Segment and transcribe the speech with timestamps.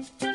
[0.00, 0.29] Musik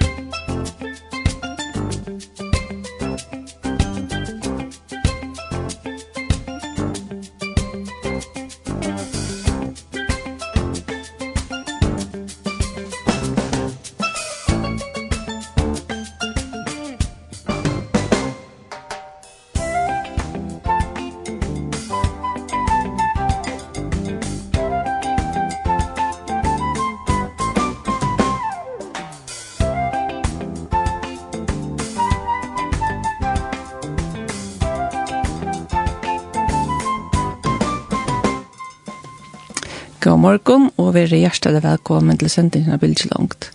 [40.25, 43.51] morgon, og vi er hjertelig velkommen til sendingen av Bildselångt.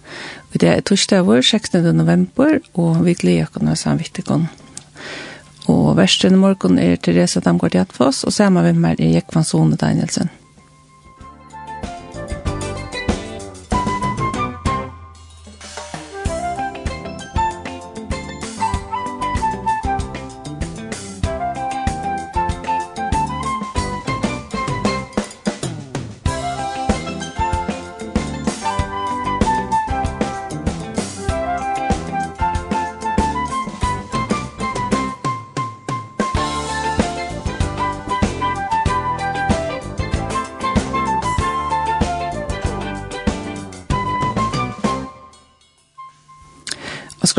[0.54, 1.88] Det er torsdag vår, 16.
[1.96, 4.46] november, og vi gleder oss av samvittigen.
[5.70, 9.78] Og versten i morgen er Therese Damgaard Jatfoss, og sammen med meg er Jekvann Sone
[9.80, 10.30] Danielsen.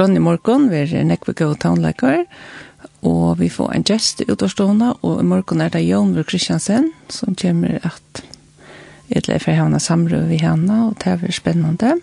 [0.02, 2.24] skrønn i morgen, vi er nekve gode townleikere,
[3.06, 6.26] og vi får en gjest ut av stående, og i morgen er det Jon Vur
[6.26, 8.24] Kristiansen, som kommer at
[9.14, 12.00] et jeg får havne samrøv vi henne, og det er spennende.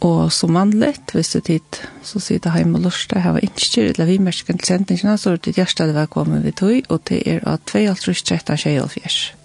[0.00, 3.68] Og som vanlig, hvis du tid, så sier det hjemme og lurer, jeg har ikke
[3.68, 7.04] styrt vi vimerskene til sendingene, så er det hjertet det var kommet ved tog, og
[7.10, 9.43] det er av 2.13.24.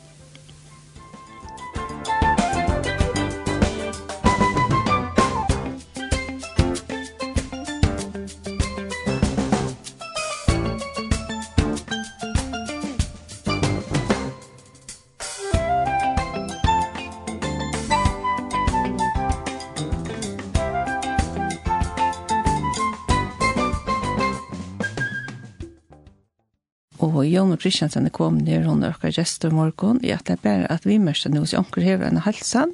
[27.30, 30.00] Jon Kristiansen er kommet ned, hun er akkurat gjester i morgen.
[30.02, 32.74] det tror bare at vi mørker noe, så anker her en halsen,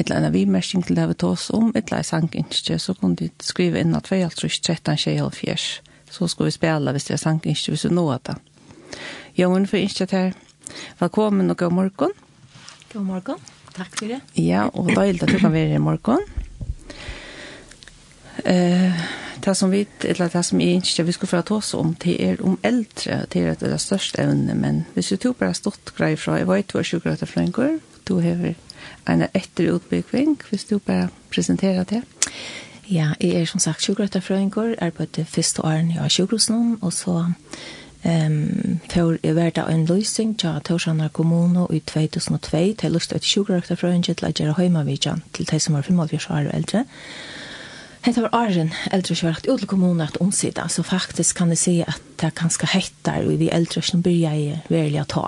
[0.00, 3.80] eller vi vimersing til det vi tås om, eller en sanginstje, så kunne de skrive
[3.80, 5.80] inn at 2, 13, 13, 14.
[6.10, 8.36] Så skal vi spille hvis det er sanginstje, hvis vi nå det.
[9.38, 10.34] Jon, for ikke til
[11.00, 12.12] Velkommen og god morgen.
[12.92, 13.40] God morgen.
[13.74, 14.20] Takk for det.
[14.36, 16.22] Ja, og det at du kan være i morgen.
[18.44, 19.02] Eh
[19.44, 22.16] det som vi, eller det som jeg ikke vi skulle få ta oss om, det
[22.24, 26.16] er om eldre, det er det største evne, men hvis du tog bare stått grei
[26.16, 27.78] fra, jeg vet du er sjukker fløyngur,
[28.08, 28.54] du har
[29.08, 32.02] en etterutbygging, hvis du bare presenterer det.
[32.90, 36.92] Ja, jeg er som sagt sjukker er på det første åren jeg har sjukker og
[36.92, 37.32] så
[38.02, 43.24] Ehm för jag var där en lösning till Torshanar kommun i 2002 till lust att
[43.24, 46.84] sjuka efter från Jetlager hemma vid Jan till det som var 55 år äldre.
[48.00, 51.74] Hetta var Arjen äldre kjørt ut til kommunen at omsida, så faktisk kan jeg si
[51.84, 55.24] at det er ganske hettar og vi eldre som byrja i verilig å ta.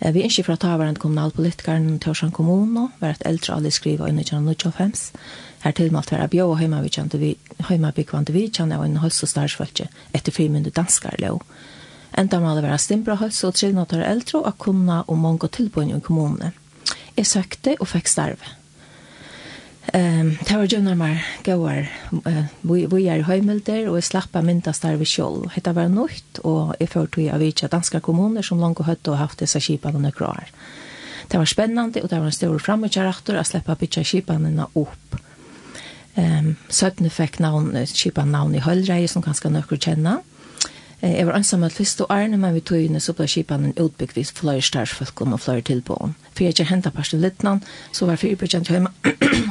[0.00, 3.72] Vi er ikke for å ta hverandre kommunalpolitikeren til Årsjøen kommune, var et eldre alle
[3.72, 5.12] skriver under 1995.
[5.64, 7.30] Her til tilmalt var bjå og heimabyggvande vi,
[7.68, 11.44] heimabyggvande vi kjenner og en høys og starsfølge etter frimunde danskar lov.
[12.16, 16.04] Enda må det være stimbra høys og trivnatar eldre og kunne og mange tilbøyne i
[16.04, 16.54] kommunene.
[17.16, 18.56] Jeg søkte og fikk starve.
[19.92, 21.86] Ehm det var ju när man går
[22.60, 25.50] vi vi är hemmelter och slappa mynta starv vi skjol.
[25.54, 28.86] Hetta var nytt och i för tog jag vet att danska kommuner som långt och
[28.86, 30.44] hött och haft dessa skipan under kvar.
[31.28, 35.16] Det var spännande och det var en stor framåtkarakter att släppa bitcha skipanerna upp.
[36.14, 40.22] Ehm um, sötne fick namn skipan namn i Höllreje som ganska nöcker känna.
[41.04, 44.30] Jeg var ansam at første årene, men vi tog inn så ble kipanen utbygd vis
[44.32, 46.14] flere stærsfølgen og flere tilbåen.
[46.32, 47.60] For jeg ikke hentet parsten littnan,
[47.92, 48.88] så var fire prosent hjemme,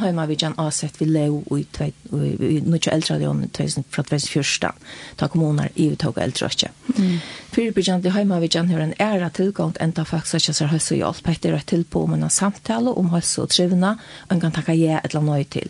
[0.01, 4.73] hjemme vi gjen avsett vi lev i noe eldre aljon fra 2014,
[5.21, 6.71] da kommuner i vi tog eldre ikke.
[7.53, 10.89] Fire prosent hjemme vi gjen høyre en ære tilgang til enda faktisk ikke så høys
[10.89, 13.93] og hjelp, etter et tilbå om en samtale om høys og trivende,
[14.25, 15.69] og en kan takke jeg et eller annet til.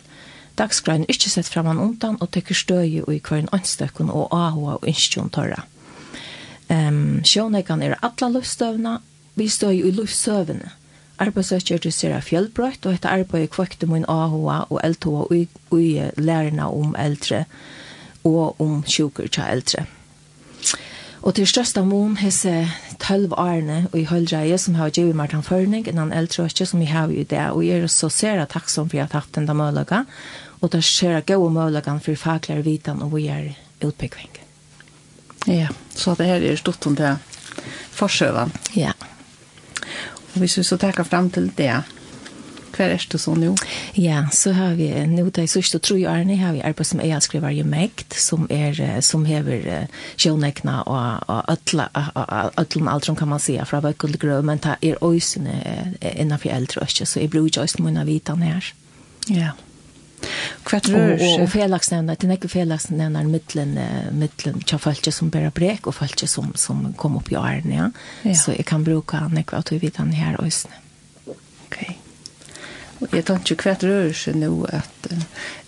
[0.56, 4.30] Dagsgrein er ikke sett frem framan undan og tekker støy i hver en anstøkken og
[4.32, 5.64] ahua og innskjøn tørre.
[6.70, 8.98] Um, Sjånekan er alla lustøvna,
[9.34, 10.70] vi står jo i løvstøvene.
[11.18, 15.34] Arbeidssøkjer til Sera Fjellbrøtt, og etter arbeid kvøkte min AHA og LTH og
[15.78, 17.44] i, lærerne om eldre
[18.24, 19.84] og om sjuker til eldre.
[21.24, 22.66] Og til største mån hese
[23.00, 26.66] tølv årene og i høldreie som har givet meg den førning enn han eldre og
[26.68, 27.46] som vi har i det.
[27.52, 30.04] Og jeg er så ser jeg takksom for at jeg har hatt den da.
[30.60, 34.43] Og det skjer gode møløkken for faglære vitan og vi er utbyggvingen.
[35.44, 37.16] Ja, så det här är stort om det
[37.90, 38.50] försöva.
[38.72, 38.92] Ja.
[40.34, 41.82] Och vi så tacka fram till det.
[42.76, 43.54] Hver er det så nå?
[43.92, 47.22] Ja, så har vi nå de sørste tro i årene har vi arbeidet som jeg
[47.22, 49.86] skriver i Mekt, som, er, som hever
[50.16, 51.52] sjønekene og, og
[52.90, 55.54] alt som kan man si, fra Bøkkel Grøv, men det er øsene
[56.02, 58.72] innenfor eldre også, så jeg bruker ikke øsene mine vitene her.
[59.30, 59.54] Ja
[60.62, 61.42] kvart rör sig.
[61.42, 63.78] Och felagsnämnare, det är inte felagsnämnare mittlen,
[64.12, 67.90] mittlen tja fölkje som bära brek och fölkje som, som kom upp i åren, ja.
[68.22, 68.34] ja.
[68.34, 71.36] Så jag kan bruka han ekva att vi han här och Okej.
[71.66, 71.94] Okay.
[72.98, 75.12] Och jag tänker kvart rör sig nu att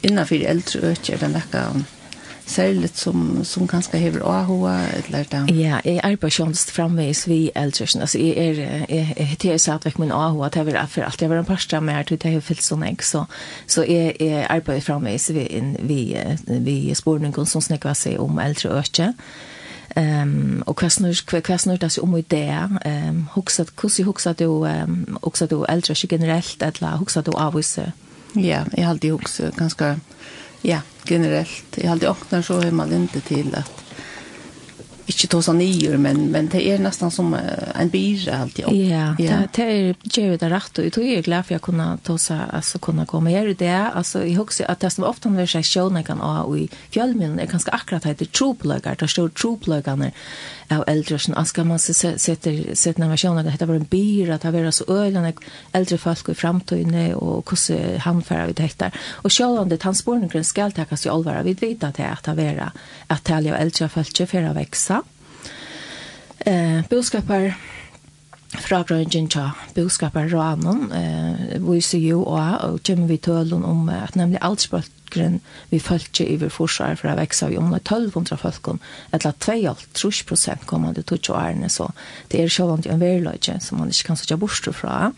[0.00, 1.43] innanför äldre ökar den där
[2.47, 5.53] särskilt som som ganska hever AHA eller där.
[5.53, 8.59] Ja, jag är på tjänst framvis vi äldre alltså är
[8.89, 11.81] är jag heter så att min AHA att jag för allt jag var en pasta
[11.81, 13.27] med att det har fyllt sån ägg så
[13.67, 18.71] så är är på framvis vi in vi vi spårningen som snackar sig om äldre
[18.71, 19.13] öke.
[19.97, 22.69] Ehm um, och vad snur det om idé.
[22.85, 27.93] Ehm um, huxat kussi huxat du ehm huxat du äldre generellt eller huxat du avse.
[28.33, 30.01] Ja, jag har alltid huxat ganska
[30.67, 31.79] Ja, generellt.
[31.79, 33.87] Jag hade öppnar så hur man inte till att
[35.07, 37.37] inte ta sig nyer, men, men det är nästan som
[37.75, 38.65] en bira alltid.
[38.65, 39.35] Ja, ja.
[39.53, 40.79] Det, det är ju det rätt.
[40.79, 43.55] jeg tror jeg er glad för att kunne ta sig, alltså kunna komma her i
[43.55, 43.91] det.
[43.95, 47.47] Alltså, jeg husker att det som ofta när jag sjön kan ha i fjällminnen är
[47.47, 50.11] ganska akkurat heter det är troplögar, det står troplögarna
[50.69, 53.85] av äldre sen aska man se sätter sätter när man känner att det var en
[53.85, 55.33] bir att ha vara så ölen
[55.73, 59.33] äldre folk i framtiden och hur handfära ut detta och
[59.83, 62.73] hans spørninger ska tas i allvar vi vet att det att vara
[63.07, 65.03] att tälja äldre folk för att växa
[66.39, 67.55] eh boskapar
[68.62, 74.41] fragrøyngen tja budskapar ranon, eh, viser jo og, og kommer vi tølen om at nemlig
[74.44, 78.81] aldersbølgren vi følte iver forsvar for å vekse av om 1200 folken,
[79.17, 81.91] etla 2,5 prosent kommande 20 årene, så
[82.32, 85.12] det er sjåvand en verløyde som man ikke kan sitte bort fra.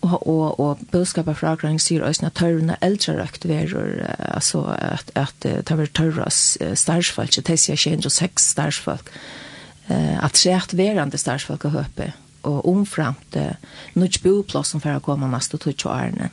[0.00, 5.12] Og, og, og budskapet fra Grønning sier også at tørrene eldre røkt verer, altså at,
[5.12, 9.12] at det var tørre starsfolk, det sier 106 starsfolk,
[9.90, 13.56] at det er verande starsfolk å høpe, og omframt eh,
[13.94, 16.30] nødt boplassen som å komme neste til 20 årene.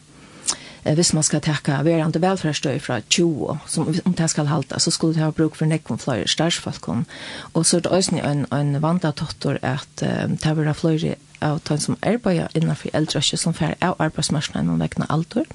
[0.87, 4.91] Eh, hvis man skal takke verandre velferdsstøy fra 20, som om det skal halte, så
[4.91, 7.05] skulle det ha bruk for nekken flere størsfalken.
[7.53, 11.15] Og så er det også en, en vanda tottor at eh, det vil ha flere
[11.41, 15.45] av de som arbeider innenfor eldre, som får av arbeidsmarsjonen og vekkene alder,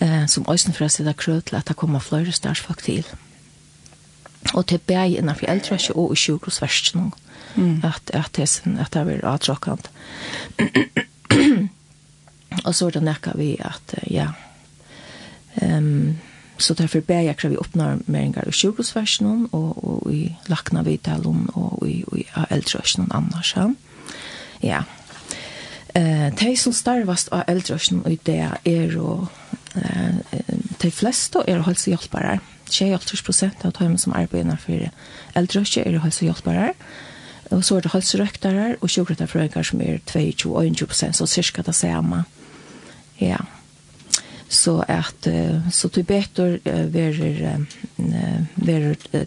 [0.00, 3.04] eh, som også for å sitte krøy til at det kommer flere størsfalk til.
[3.04, 3.29] Mm
[4.54, 7.12] og til bæg innenfor eldre og i sjukehusversen
[7.56, 7.82] mm.
[7.84, 9.90] at, at, det, at det er avtråkant
[12.64, 14.30] og så er det nekka vi at ja
[15.62, 16.18] um,
[16.60, 21.88] så derfor bæg jeg krever oppnår meringer i sjukehusversen og, og i lakna vidtalen og
[21.88, 23.68] i, og i eldre annars ja,
[24.62, 24.82] ja.
[25.94, 29.26] Eh, de som starvast av eldrøsjen i det er jo,
[29.74, 30.38] eh,
[30.82, 32.36] de fleste er helsehjelpere.
[32.36, 34.88] Mm 60% av dem som arbeider innenfor
[35.38, 36.72] eldrøkje er helsehjelpere,
[37.50, 42.24] og så er det helserøktere og sjukretterfrøyker som er 22-21%, så cirka det samme.
[43.20, 43.40] Ja.
[44.50, 45.26] Så at,
[45.70, 46.56] så til betor
[46.90, 47.66] verer,
[48.56, 49.26] verer,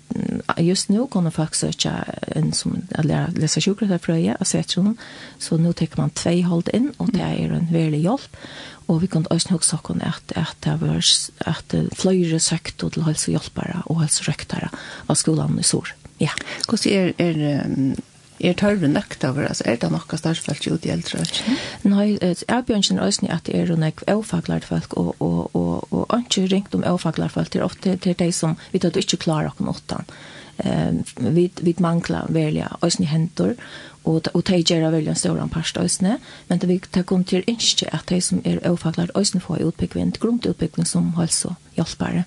[0.59, 1.93] just nu kunne folk søke
[2.35, 4.97] en som leser sjukretterfrøyker og setter noen,
[5.39, 8.41] så nå tar man tvei hold inn, og det er en veldig hjelp,
[8.87, 11.03] Og vi kunne også nok sagt at, at det var
[11.49, 14.71] at flere søkte til helsehjelpere og helserøktere
[15.07, 15.93] av skolen i Sår.
[16.21, 16.33] Ja.
[16.67, 17.95] Hvordan er, er
[18.43, 21.23] er tørre nøkt over, altså er det noe størstfelt ut i eldre?
[21.87, 26.15] Nei, jeg begynner ikke nøysen at det er noe avfaglert folk, og, og, og, og
[26.19, 29.03] ikke ringt om avfaglert folk, det er ofte til de som vi vet at du
[29.03, 30.09] ikke klarer noen åttan.
[30.63, 30.91] Eh,
[31.33, 33.55] vi, vi mangler velja øysen i hentor,
[34.03, 36.17] og og tei gera vel ein stóran part øsne
[36.49, 40.19] men det vi ta kom til ikke at tei som er ofaklar øsne får utbyggvent
[40.19, 42.25] grunnutbygging som altså hjelpare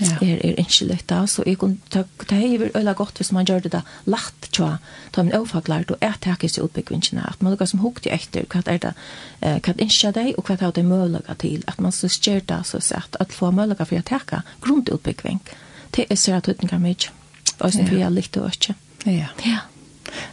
[0.00, 0.16] ja.
[0.22, 3.62] er er ikke lett så eg kunne ta ta hever øla godt viss man gjør
[3.64, 4.78] det da latt tja
[5.12, 8.62] ta en ofaklart og er ta ikke utbyggvingene at man lukker som hukti etter hva
[8.66, 8.94] er det
[9.40, 13.16] eh, hva ikke dei og hva er det til at man så skjerta så sett
[13.20, 15.40] at få mulige for å taka grunnutbyggving
[15.96, 17.10] det er så at utenker mye
[17.60, 18.74] og så får jeg litt og ikke
[19.04, 19.28] ja.
[19.44, 19.60] Ja.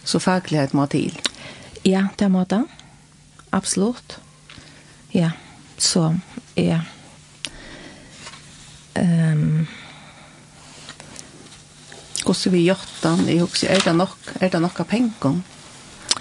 [0.04, 1.16] Så faglighet må til.
[1.86, 2.64] Ja, det må det.
[3.52, 4.20] Absolutt.
[5.14, 5.32] Ja,
[5.78, 6.16] så
[6.56, 6.82] ja.
[8.96, 9.68] Ehm um,
[12.28, 13.28] Hvordan vi gjør den?
[13.28, 15.38] jeg husker, er det nok, er det nok av penger?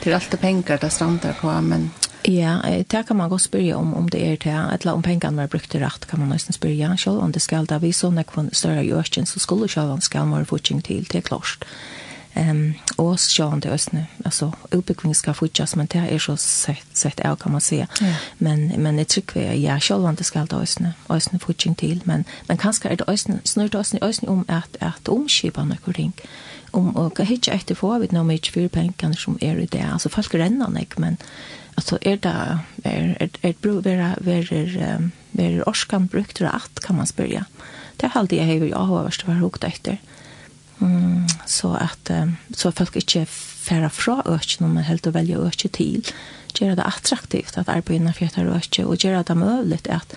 [0.03, 1.91] Det er alltid penger det strander på, men...
[2.27, 5.51] Ja, det kan man godt spørre om, om det er til, eller om pengene var
[5.51, 8.85] brukt til rett, kan man nesten spørre, selv om det skal da vi sånne større
[8.87, 11.67] gjørkjen, så skulle selv om skal man få til, det er klart.
[12.37, 16.97] Ehm och så han det ösne alltså uppbyggning ska fortsätta men det är så sett
[16.97, 17.87] sett är kan man säga.
[18.39, 22.25] Men men det tycker jag ja själva det ska det ösne ösne fortsätta till men
[22.47, 26.13] men kanske är det ösne snurrt ösne ösne om att att omskipa några ting.
[26.71, 29.91] Om och kan hitta efter för vid några mycket för pengar som är det där
[29.93, 31.17] alltså folk ränner nek men
[31.75, 37.45] alltså är det är ett bro vara är vara orskan brukt rätt kan man spyrja.
[37.97, 39.91] Det har alltid jag har jag har varit högt efter.
[39.91, 40.16] Mm
[40.79, 42.11] Mm, så att
[42.55, 46.07] så folk inte färra fra öknen men helt och välja ökje till
[46.61, 50.17] göra det attraktivt att arbeta för att ökje och göra det möjligt att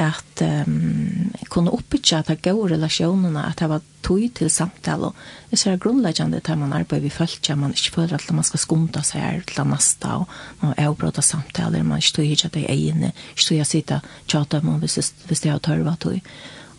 [0.00, 5.16] att um, kunna uppbygga att ha goda relationer att ha tog till samtal och
[5.48, 8.44] det är så grundläggande att man arbetar vid folk att man inte följer att man
[8.44, 10.28] ska skumta sig här till nästa och
[10.60, 14.00] man är obrata samtal man inte tog att det är inne inte tog att sitta
[14.26, 16.20] tjata om man visst det har törvat tog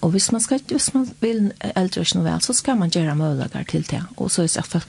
[0.02, 3.16] Og hvis man, skal, hvis man vil eldre ikke noe vel, så skal man gjøre
[3.16, 4.02] muligheter til det.
[4.18, 4.88] Og så er det at,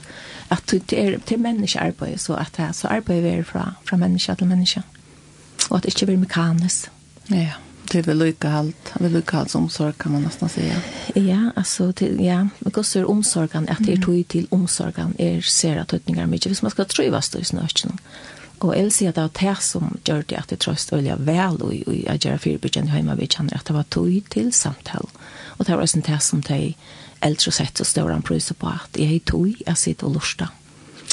[0.49, 4.49] at det er til menneskearbeid, så at det så arbeid er fra, fra menneske til
[4.49, 4.81] menneske.
[5.69, 6.89] Og at det ikke blir mekanisk.
[7.29, 7.61] Ja, ja.
[7.91, 8.91] Det vel lykke alt.
[8.95, 10.63] Det er lykke alt omsorg, kan man nesten si.
[11.19, 12.39] Ja, altså, til, ja.
[12.63, 16.47] Men også er omsorgen, at det er tog til omsorgen, er ser at tøtninger mye.
[16.47, 17.91] Hvis man skal trøyvast det ikke
[18.63, 21.17] Og jeg vil si at det var det som gjør det at jeg trøst øyelig
[21.27, 25.09] vel og jeg gjør fyrbyggen hjemme vi kjenner at det var tog til samtale.
[25.57, 26.73] Og det var også det som de
[27.21, 30.53] eldre sett så større han prøyser på at jeg tog, jeg sitter og lurer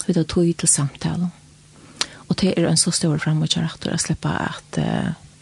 [0.06, 1.30] Vi tar tog til samtale.
[2.28, 4.78] Og det er en så stor fremover at jeg slipper at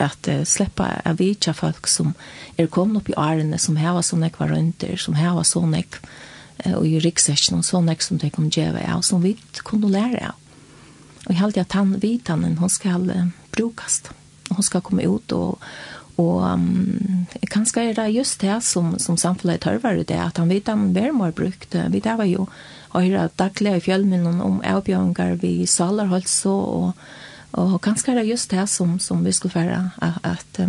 [0.01, 2.15] at uh, släppa av vita folk som
[2.57, 5.43] är er komna upp i ärende som här var såna kvar runt som här var
[5.43, 5.83] såna
[6.67, 10.29] uh, och i riksdagen och såna som de kom ge av som vi kunde lära
[10.29, 10.48] av
[11.29, 12.89] Och jag alltid att han vitanen hon ska
[13.51, 14.03] brukes.
[14.51, 15.61] Hun ska komma ut och
[16.17, 20.93] och um, kanske är det just det som som samhället hörvar det att han vitan
[20.93, 21.75] värmer brukt.
[21.75, 22.47] Vi där var ju
[22.93, 26.97] høre daglig i fjällminnen om avbjørnger vi salar hållt så och
[27.51, 30.61] och kanske är det just det som som vi skulle föra att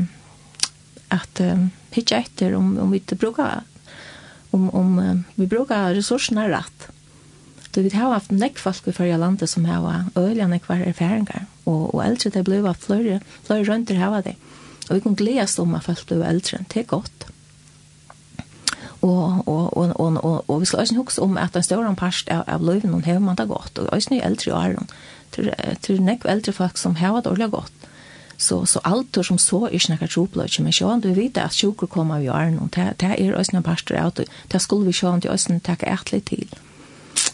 [1.07, 3.63] att um, pitcha etter om om vi ikke brukar
[4.51, 6.98] om om vi brukar resurserna rätt
[7.79, 11.95] at vi har haft nekk folk i førre landet som har øyelig nekvar erfaringer, og,
[11.95, 14.35] og eldre det ble av flere, flere rønter har det.
[14.89, 17.27] Og vi kan glede oss om at folk ble eldre, det er godt.
[19.01, 22.27] Og, og, og, og, og, og vi skal også huske om at en større part
[22.27, 24.89] av, av løven hun har man det godt, og også nye eldre i åren,
[25.31, 25.53] til,
[25.85, 27.87] til nekk eldre folk som har det dårlig godt.
[28.39, 31.87] Så, så alt som så er ikke noe tropløyke, men sjåan, du vet at sjukker
[31.91, 35.23] kommer i åren, og det er også en part av det, det skulle vi sjåan
[35.23, 36.47] til også takke et til.
[36.47, 36.68] Mm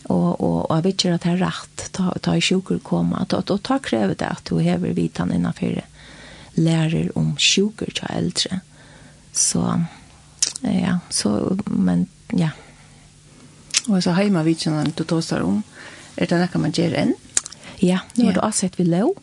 [0.09, 3.57] og og og vet ju att det rätt ta ta i sjukur koma att ta,
[3.57, 5.81] ta kräver det att du häver vitan innanför
[6.55, 8.59] lärer om sjukur til eldre.
[9.33, 9.81] Så
[10.61, 12.49] ja så men ja.
[13.87, 14.65] Og så heima vet
[14.97, 15.63] du tar om.
[16.17, 17.13] Är det något man gör enn?
[17.79, 19.13] Ja nu har du avsett vi lov.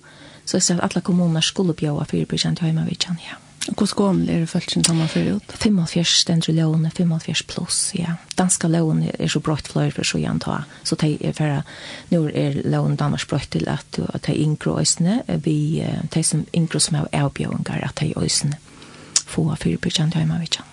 [0.44, 3.41] Så att alla kommuner skulle bjuda 4% hemma vet ja.
[3.62, 5.52] Hvor skål er det følt som man fører ut?
[5.62, 8.16] 45 stendere lån, 45 pluss, ja.
[8.38, 10.64] Danske lån er så brått fløyre for så igjen ta.
[10.82, 11.62] Så de er for
[12.10, 16.80] nå er lån Danmark brått til at, at de yngre øsene, vi, de som yngre
[16.80, 18.58] som er avbjøringer, at de øsene
[19.30, 20.66] får 4 prosent hjemme av ikke.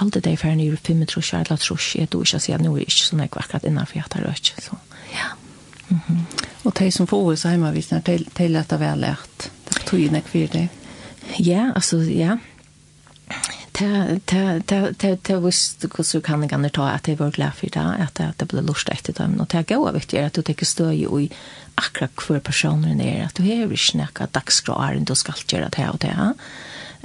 [0.00, 2.72] Halte de for nye 5 trus, eller trus, jeg tror ikke å si at nå
[2.74, 4.54] er ikke sånn jeg akkurat innenfor jeg tar rødt.
[4.64, 4.80] Så,
[5.12, 5.28] ja.
[5.88, 6.24] Mm -hmm.
[6.64, 8.02] Og de som får oss hjemme, hvis de
[8.38, 9.50] er lett å være lært.
[9.68, 10.68] det er tog inn jeg for det.
[11.38, 12.38] Ja, altså, ja.
[13.76, 17.68] Ta, ta, ta, ta, ta visst hvordan kan jeg ta at jeg var glad for
[17.68, 19.34] det, at, det ble lurt etter dem.
[19.42, 21.26] Og det er gode viktig at du tenker støy i
[21.76, 26.00] akkurat hver personen er, at du har ikke noe dagskrav du skal gjøre det og
[26.06, 26.14] det.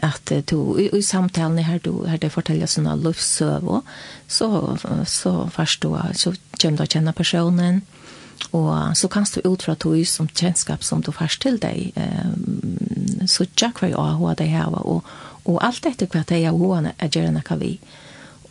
[0.01, 3.83] At du, i, samtalen her du, har det forteller sånne livsøver,
[4.31, 7.83] så, så først du, så kommer du å kjenne personen,
[8.51, 13.27] Og så kan du ut fra tog som kjennskap som du først til deg, um,
[13.29, 15.07] så tjekk hva jeg har det her, og,
[15.45, 17.75] og alt etter hva de har hva er gjerne noe vi.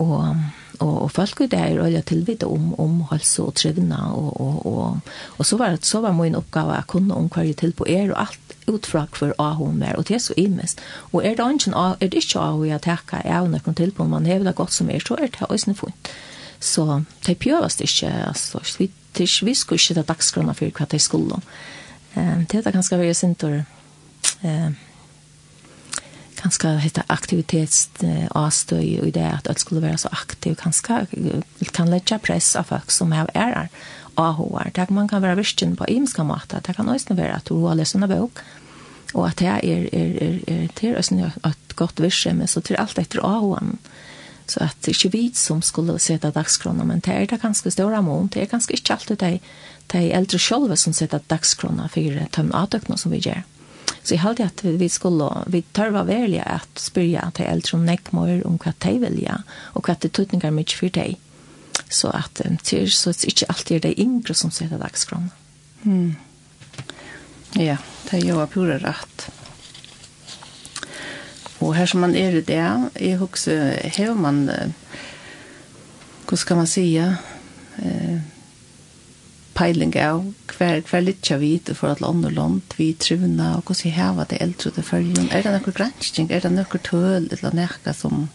[0.00, 0.36] Og,
[0.80, 4.62] og, og folk er der og jeg tilvidde om, om helse og trivna, og, og,
[4.66, 7.88] og, og så var, så var min oppgave å kunne om hva jeg til på
[7.90, 10.80] er, og alt ut fra hva jeg hun er, og det er så imest.
[11.10, 13.92] Og er det, ikke, er det ikke av hva jeg takker, jeg har noen til
[13.92, 16.14] på, man hever det godt som er, så er det også funnet.
[16.60, 16.84] Så
[17.26, 21.40] det prøves ikke, altså, slitt til vi skulle ikke ta dagsgrunner for hva skulle.
[22.16, 23.16] Um, det er ganske veldig
[24.44, 24.70] eh
[26.40, 31.06] ganska ganske hette aktivitetsavstøy og det at alt skulle være så aktiv ganske
[31.72, 33.68] kan legge press av folk som er ærer
[34.16, 34.70] av HR.
[34.74, 36.60] Det man kan være virkelig på imenska måte.
[36.66, 38.42] Det kan også være at du har lest en bok
[39.14, 42.98] og at det er, er, er, er til et godt virkelig, men så til alt
[42.98, 43.42] etter av
[44.50, 47.70] Så att det är inte vi som skulle sätta dagskronan, men det är det ganska
[47.70, 48.28] stora mån.
[48.32, 49.40] Det är ganska inte alltid de,
[49.86, 53.42] de äldre själva som sätter dagskronan för tömnavtökna som vi gör.
[54.02, 58.46] Så jag hade att vi skulle, vi törva välja att spyrja till äldre om näckmör
[58.46, 61.18] om vad de vilja och vad det tutningar mycket för dig.
[61.88, 65.30] Så att det är så att inte alltid det yngre som sätter dagskronan.
[65.82, 66.14] Mm.
[67.52, 67.76] Ja,
[68.10, 69.30] det är ju pura rätt.
[71.60, 72.60] Og her som man er i det,
[73.00, 74.46] jeg husker, her man,
[76.28, 77.04] hva skal man sige,
[77.84, 78.20] eh,
[79.54, 80.22] peiling av
[80.54, 83.96] hver, hver litt jeg vet for at land og land, vi trivna, og hvordan jeg
[83.98, 85.28] har det eldre til følgen.
[85.30, 88.28] Er det noen granskning, er det noen tøl eller noe som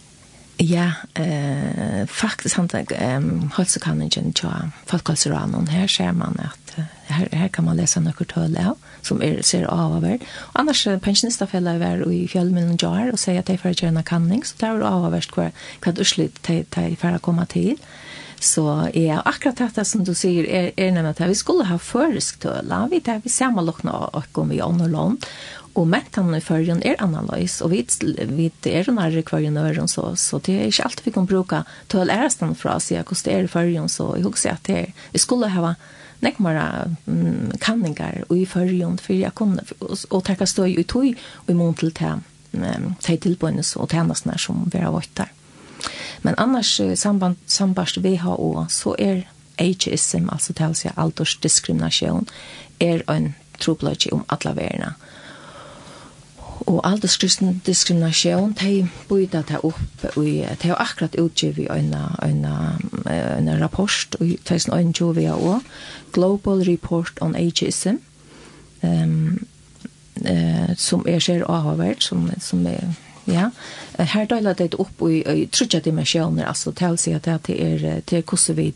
[0.58, 5.68] Ja, eh, faktisk han tag um, hølsekaningen til folkhalseranen.
[5.68, 9.66] Her ser man at her, her kan man lese noen tøle av, som er, ser
[9.68, 10.22] av över.
[10.54, 14.44] Og annars pensjonisterfeller er i fjellmiddelen jar og sier at de får gjøre en kanning,
[14.44, 15.28] så det er av av hver
[15.84, 17.76] hva utslitt de, de får komme til.
[18.40, 22.42] Så ja, akkurat dette som du sier er, er nemlig at vi skulle ha førisk
[22.44, 22.82] tøle.
[22.92, 25.24] Vi, vi ser man lukkene og om vi ånder land
[25.76, 27.84] og mentan i förrjun er analys og vi
[28.36, 31.26] vi er en arre kvar i nörren så så det er ikke alltid vi kan
[31.26, 34.66] bruka till ärstan för att se hur det er i förrjun så jeg husker at
[34.66, 35.74] det er, vi skulle ha
[36.20, 41.14] nek mara mm, kanningar i i for jeg kunne, og, og tacka støy och tog
[41.46, 45.28] og i mån til till det till tillbundes og tjänsterna som vi har vært der.
[46.22, 49.28] Men annars samband sambarst vi har WHO så är
[49.58, 52.26] ageism alltså det vill säga åldersdiskrimination
[52.78, 54.86] är en trupplöjtje om alla värna.
[54.86, 55.05] Mm
[56.66, 62.46] Og alderskristen diskriminasjon, de bøyda det opp, og de har akkurat utgivet en, en
[63.06, 64.26] en rapport, og
[65.16, 65.62] de har
[66.12, 67.96] Global Report on Ageism,
[68.82, 69.46] um,
[70.28, 72.94] uh, som er ser avhåverd, som, som er,
[73.26, 73.50] ja,
[73.98, 78.00] her døyla det opp i, i trutja dimensjoner, altså til å si at det er,
[78.06, 78.72] til hvordan vi,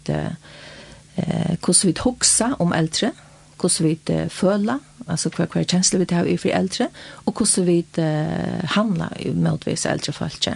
[1.16, 3.12] hvordan vi hoksa om eldre,
[3.61, 6.88] hvordan vi uh, føler, altså hva, hva er kjensler vi har i for eldre,
[7.27, 10.51] og hvordan vi uh, handler motvis eldre folk.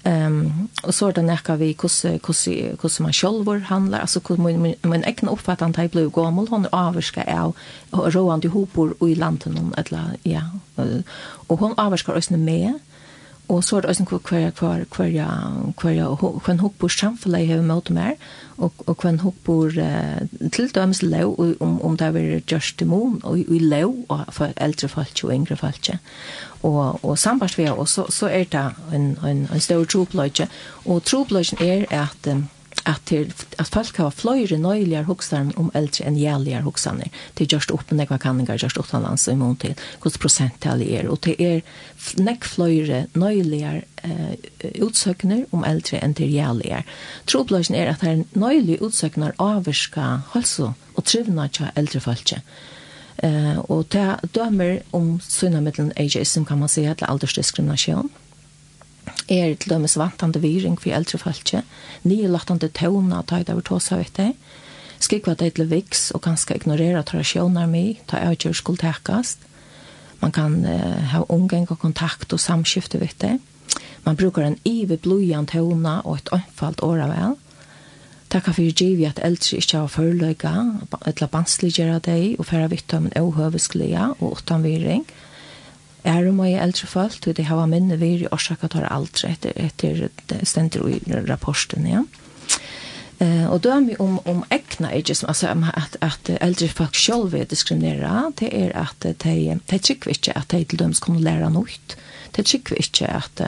[0.00, 4.62] Um, og så er det nekka vi hvordan, hvordan, hvordan man selv handler, altså hvordan
[4.62, 7.52] min, min egen oppfattet at jeg ble gammel, hun er avvarska av
[7.92, 10.46] rående hopor i landet noen, eller, ja,
[11.48, 12.80] og hun avvarskar oss med,
[13.50, 17.64] og så er det også hver hver hver hver hver hver hokbor samfunnet jeg har
[17.66, 18.12] møtt mer,
[18.58, 23.20] og, og hver hokbor eh, til dømes lov om, om det er just til mån,
[23.24, 25.90] og i lov og for eldre folk og yngre folk.
[26.62, 30.46] Og, og sambandsvea, og så, så er det en, en, en større tropløyde,
[30.84, 32.46] og tropløyden er at um,
[32.88, 37.10] at, til, at folk har fløyre nøyligere hoksene om eldre enn jæligere hoksene.
[37.36, 41.10] Det er just opp med nekva kanninger, gjørst utenlands i mån til hvordan prosenttallet er.
[41.10, 41.60] Og det er
[42.20, 46.84] nekk fløyre nøyligere eh, utsøkner om eldre enn til jæligere.
[47.30, 52.34] Trobløsene er at det er nøylige utsøkner avvirka halso og trivna til eldre folk.
[53.22, 58.10] Eh, og det dømer om sønne mittelen ageism kan man si, eller aldersdiskriminasjon
[59.30, 61.62] er til dømes vantande viring for eldre falskje,
[62.08, 64.34] nylattande tøvna ta i det over tåsa vet jeg,
[65.00, 69.38] det til viks og ganske ignorera tradisjoner mi, ta avgjør skuld tekast.
[70.20, 73.38] Man kan uh, ha omgang og kontakt og samskifte vet jeg.
[74.04, 77.38] Man brukar en ive blojan tøvna og et anfalt åra vel.
[78.30, 80.52] Takka fyrir givi at eldre ikkje har forløyga,
[81.06, 85.02] etla bansliggjera deg og færa vittum en ohøvesklea og utanviring.
[85.02, 85.19] viring
[86.04, 89.52] er om jeg eldre folk, og det har minne vi i årsaket tar alt etter,
[89.56, 92.04] etter stendet i rapporten, ja.
[93.20, 97.34] Uh, og da er vi om, om egna ageism, altså at, at eldre folk selv
[97.36, 101.50] er diskriminere, det er at de, de trykker ikke at de til dem skal lære
[101.52, 101.68] noe.
[102.36, 103.42] De trykker ikke at,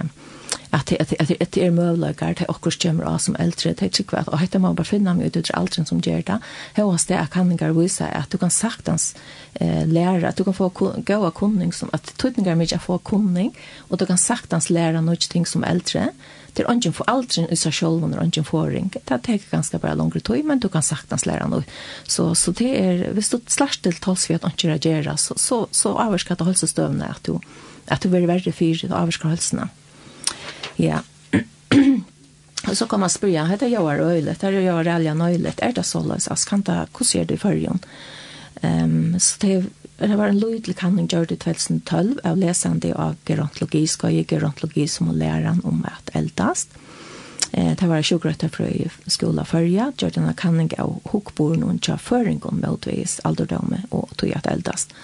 [0.73, 3.93] at det at det at det är möjligt att också kommer av som eldre det
[3.93, 6.39] tycker og att man bare finna meg ut allt som gjør det
[6.83, 9.15] hos det kan jeg vise at du kan saktens
[9.61, 10.69] eh, lære at du kan få
[11.05, 13.53] goda kunning som at tutningar mycket få kunning
[13.91, 16.09] og du kan saktens lære noe ting som eldre
[16.57, 18.91] det er ikke for aldrig i sig själv och ingen förring.
[18.93, 21.65] Det tar ganske bara langere tøy men du kan saktens lære noe
[22.09, 25.67] Så, så det er hvis du slags til tals för att ikke reagera, så, så,
[25.71, 27.41] så avvarskar det holdsestøvende at du,
[27.87, 29.63] at du blir värre fyrt avvarskar hälsorna.
[29.63, 29.82] Mm.
[30.77, 30.99] Ja.
[32.69, 35.61] Och så kan man spyrja, heter jag var öjligt, det är jag är äljan öjligt,
[35.61, 37.79] är det så lös, jag kan inte, hur ser det i förrjön?
[38.63, 39.65] Um, så det,
[39.97, 45.09] det var en lydlig handling gjord i 2012 av läsande av gerontologi, skoja gerontologi som
[45.09, 46.71] och läran om att eldast.
[47.53, 52.65] Eh, det var sjukrötter i skola förrja, gjord en kanning av hokborn och tja föringon
[52.67, 54.95] motvis alderdome och tog att eldast.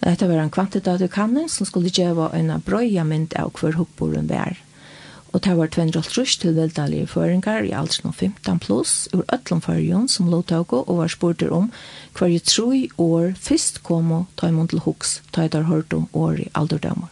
[0.00, 4.58] Det var en kvantitativ kanning som skulle göra en bröja mynd av hver hokborn var
[5.32, 10.82] Og det var 250 tilveldelige føringar i aldersen 15 pluss ur øtlom førjon som lovtago
[10.86, 11.70] og var spurter om
[12.18, 12.34] hver
[12.74, 16.50] i år først kom og ta imot til hoks, ta etter hørt om år i
[16.54, 17.08] alderdommer.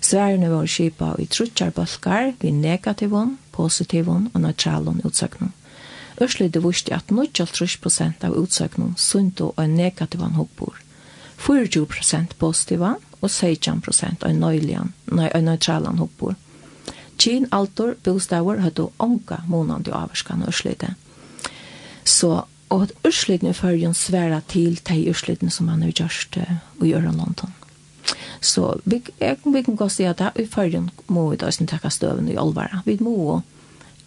[0.00, 5.52] Sværene var skipa i trutjar bølgar vi negativon, positivon og neutralon utsøknum.
[6.20, 10.76] Ørslid det vusti at 93% av utsøknum sunto og negativon negativan hokkbor.
[11.38, 16.36] 40% positivan og 16% av nøylian, nei, nøytralan hokkbor.
[17.18, 20.94] Kien, altor, bostavur høttu onka månande avvarskan og urslite.
[22.04, 26.38] Så, og at urslitene fyrir førjen sværa til de urslitene som han har gjørst
[26.84, 27.54] i Øren London.
[28.40, 31.66] Så vi, jeg, vi kan gå si at det i førjen må vi da sin
[31.66, 32.82] takka støven i olvara.
[32.86, 33.40] Vi må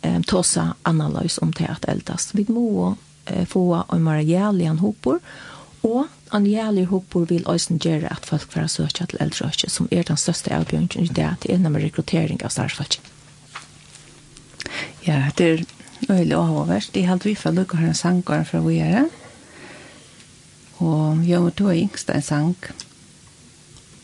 [0.01, 2.35] eh, tåsa analys om det at eldast.
[2.37, 2.95] Vi må
[3.25, 5.19] eh, få en marialian hopor
[5.83, 10.03] og en jævlig hoppor vil øysen gjøre at folk får søke til eldreøkje, som er
[10.03, 12.99] den største avbjørnsen i det, til er nemlig rekruttering av starfalk.
[15.07, 15.63] Ja, det er
[16.09, 16.93] øyelig og håverst.
[16.93, 19.07] Det er helt vi for å lukke her en sangård fra vi er.
[20.79, 22.55] Og jeg og to er yngste en sang.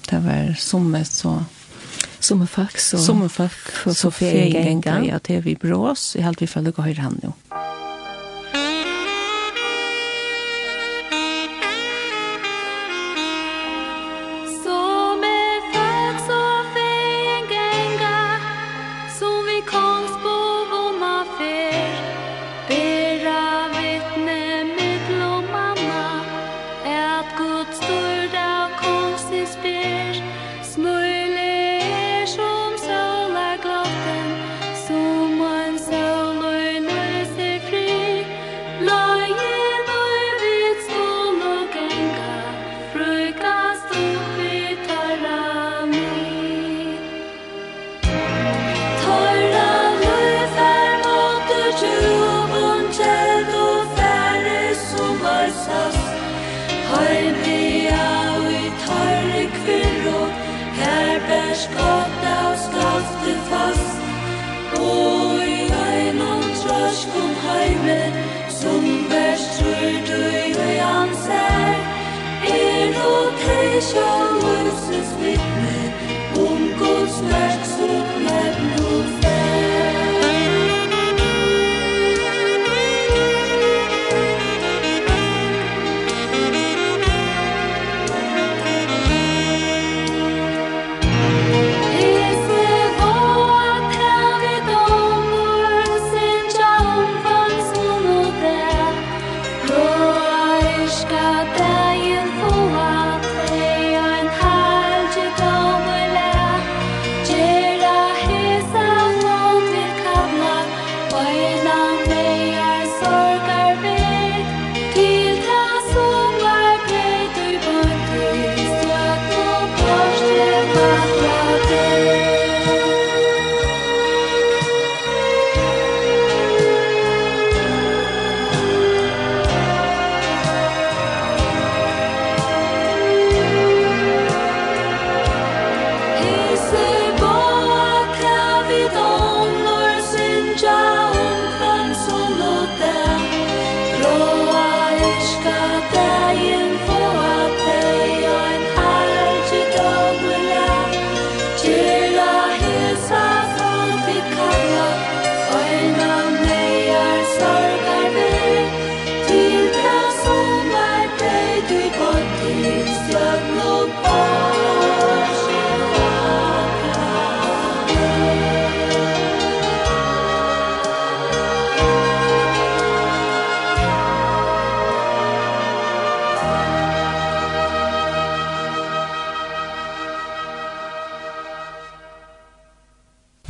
[0.10, 1.38] Det var sommer så...
[2.26, 2.98] Sommerfolk, så...
[2.98, 3.62] Sommerfolk,
[3.94, 5.04] så ferien gengar.
[5.06, 6.14] Ja, det er vi brås.
[6.14, 7.36] Det er helt vi for å lukke her han jo.
[7.52, 7.85] Ja.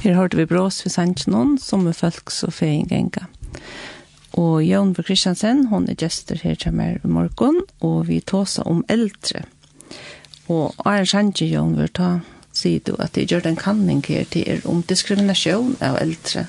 [0.06, 3.24] Her hørte vi brås for sannsjonen, som er folks og feingenga.
[4.38, 5.02] Og Jørn B.
[5.02, 9.42] Kristiansen, hon er gjester her til meg i morgen, og vi tåsa om eldre.
[10.46, 12.20] Og Arne Sanchi, Jørn, vil ta
[12.54, 16.46] sier du at det gjør den kanning her til er om diskriminasjon av eldre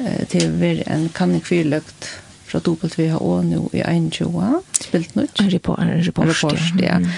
[0.00, 2.08] eh, til å være en kanning fyrløkt
[2.48, 6.96] fra WHO nå i 21, spilt nå En report, en report, ja.
[6.96, 6.98] ja.
[7.04, 7.12] Mm.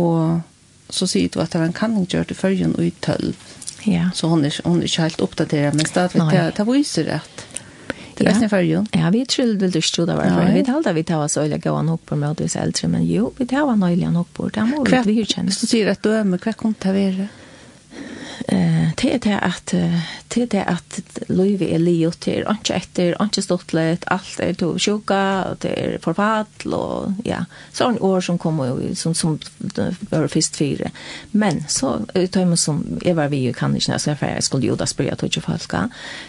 [0.00, 0.40] Og
[0.88, 3.36] så sier du at det var en kanning gjør til følgen og i tølv
[3.84, 4.10] Ja.
[4.14, 7.46] Så hon är hon är inte helt uppdaterad men stad vet jag ta visar rätt.
[8.14, 8.84] Det är nästan för ju.
[8.92, 10.52] Ja, vi tror väl det stod där varför.
[10.54, 13.46] Vi talade vi tar oss öliga gå nog på med oss äldre men jo, vi
[13.46, 15.50] tar var nöjligen nog på det må vi ju känna.
[15.50, 17.28] Så säger att du är med kvar kontaverar
[18.48, 19.74] eh det det att
[20.34, 25.44] det det att Louis är Leo till och efter och stottlet allt är då sjuka
[25.44, 29.38] och det er förfall och ja så år som kommer som som
[30.10, 30.90] var først fire
[31.30, 34.66] men så tar man som är var vi ju kan inte så för jag skulle
[34.66, 35.72] ju jeg tog ikke folk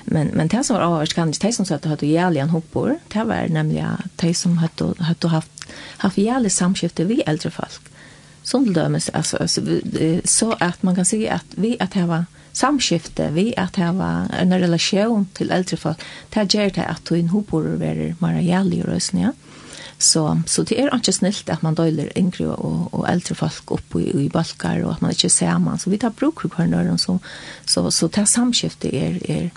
[0.05, 2.99] men men det som var avhørst kan inte det som så att hade en hoppor
[3.13, 5.65] det var nämligen det som hade hade haft
[5.97, 7.94] haft jävligt samskifte vi äldre folk
[8.45, 9.62] som dömes alltså, alltså
[10.23, 15.27] så att man kan si att vi att ha samskifte, vi att ha en relation
[15.34, 15.97] till äldre folk.
[16.29, 19.31] Det gjør det at du inhoppor være mer jävlig rösten, ja.
[19.97, 23.95] Så, så det är inte snilt att man døyler yngre och, og äldre folk upp
[23.95, 25.79] i, i balkar och att man inte ser man.
[25.79, 27.19] Så vi tar bruk för kvarnören så,
[27.65, 29.51] så, så det samskifte er, är,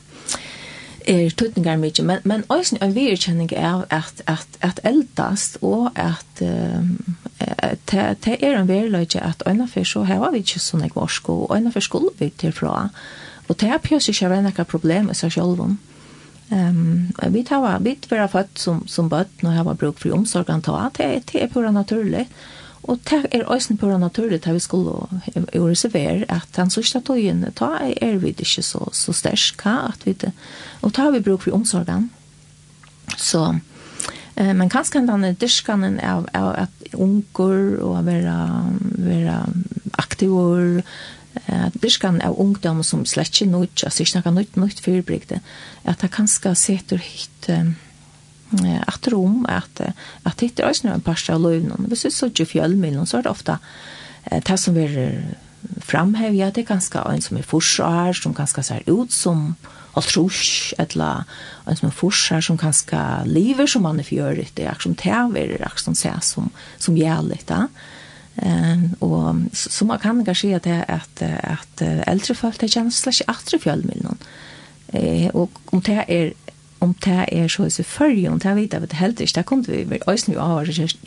[1.06, 5.90] är, er tutningar mykje, men, men også en virkjenning er at, at, at eldast og
[5.94, 7.16] at, um,
[7.90, 11.84] det er en veriløyde at øynefyr så har vi ikke sånn jeg var og øynefyr
[11.84, 12.88] skulle vi tilfra.
[13.48, 15.64] Og det er pjøs ikke være noe problem i seg selv.
[16.48, 20.62] Um, vi tar vi var født som, som bøtt når jeg var bruk for omsorgen
[20.64, 22.26] ta, det, det er pura naturlig.
[22.88, 25.08] Og det er også pura naturlig at vi skulle
[25.54, 30.14] jo reservere at den sørste tøyen, ta er vi ikke så, så stersk, at vi,
[30.82, 32.10] og ta vi bruk for omsorgen.
[33.16, 33.42] Så, so,
[34.38, 38.36] Eh men kanskje den er diskan av av at unger og vera
[38.98, 39.46] vera
[39.98, 40.82] aktiver
[41.48, 45.40] eh diskan av ungdom som slett ikke nødt, altså ikke noe nødt nødt fyrbrygde.
[45.84, 47.74] At det kanskje setter hit eh
[48.88, 49.80] at rom at
[50.24, 51.86] at det er også en par av løvnen.
[51.88, 53.58] Hvis du så ikke fjellmiddelen, så er det ofte
[54.30, 55.34] det som er
[55.80, 59.56] framhevja, det er kanskje en som er forsvar, som kanskje ser ut som
[59.96, 61.24] altrush etla
[61.64, 65.58] alltså man forskar som kanske lever som man är förgörigt det er är som täver
[65.58, 67.68] det som ser som som jävligt va
[68.36, 73.22] ehm og så man kan kanske at det at, at eldre folk det känns slash
[73.28, 74.18] åter fjällmill någon
[74.92, 76.32] eh og om det er
[76.80, 79.64] om det er så i förr om det vet jag vet helt inte där kommer
[79.64, 80.98] vi ösn ju har just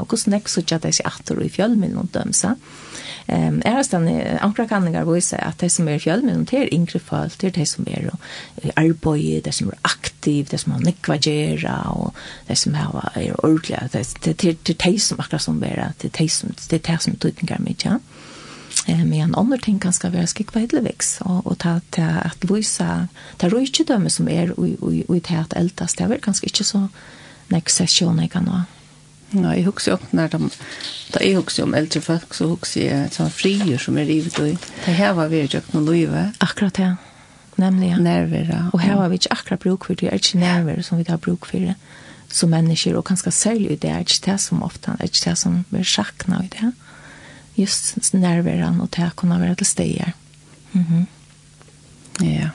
[0.00, 2.87] og och så nästa så att det är åter i fjällmill någon dömsa eh
[3.28, 4.08] Ehm är stan
[4.40, 7.46] ankra kanningar vill säga at det som er fjöl men det er yngre folk det
[7.46, 8.10] er det som är
[8.76, 12.14] arbeid, det som er aktiv det som har nekvagera og
[12.48, 16.18] det som er är ordliga det det det det som akkurat som er, det er
[16.18, 17.98] det som det det som tydningar med ja.
[18.86, 23.48] Men en annen ting kan ska vara skikva hedleviks og och ta at vise, ta
[23.48, 26.88] rojtje som er och och och det här eldast det er vel ganska ikke så
[27.48, 28.62] nek session jeg kan ha
[29.32, 30.48] Ja, jeg husker jo når de,
[31.12, 34.68] da jeg husker om eldre folk, så husker jeg sånne frier som er rivet og
[34.86, 36.24] det her var vi jo ikke noe løyve.
[36.44, 36.94] Akkurat ja,
[37.60, 37.98] nemlig ja.
[38.00, 38.62] Nerver, ja.
[38.72, 41.08] Og her var vi ikke akkurat bruk for det, det er ikke nerver som vi
[41.08, 41.76] har bruk for det
[42.32, 45.38] som mennesker, og kanskje særlig det er ikke det som ofte, det er ikke det
[45.40, 46.72] som blir sjakna i det.
[47.58, 50.12] Just nerveren og det å kunne være til steder.
[50.72, 50.84] Mhm.
[50.84, 51.06] Mm
[52.18, 52.24] -hmm.
[52.24, 52.50] ja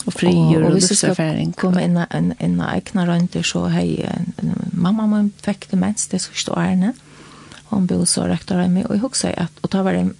[0.00, 1.52] og, och frigjord och livserfaring.
[1.52, 4.08] komme inn en en egna rönt så hej
[4.72, 6.92] mamma min fikk det mest det sista årene.
[7.64, 10.10] Hon bor så rektor av meg, og jeg husker at, og ta var det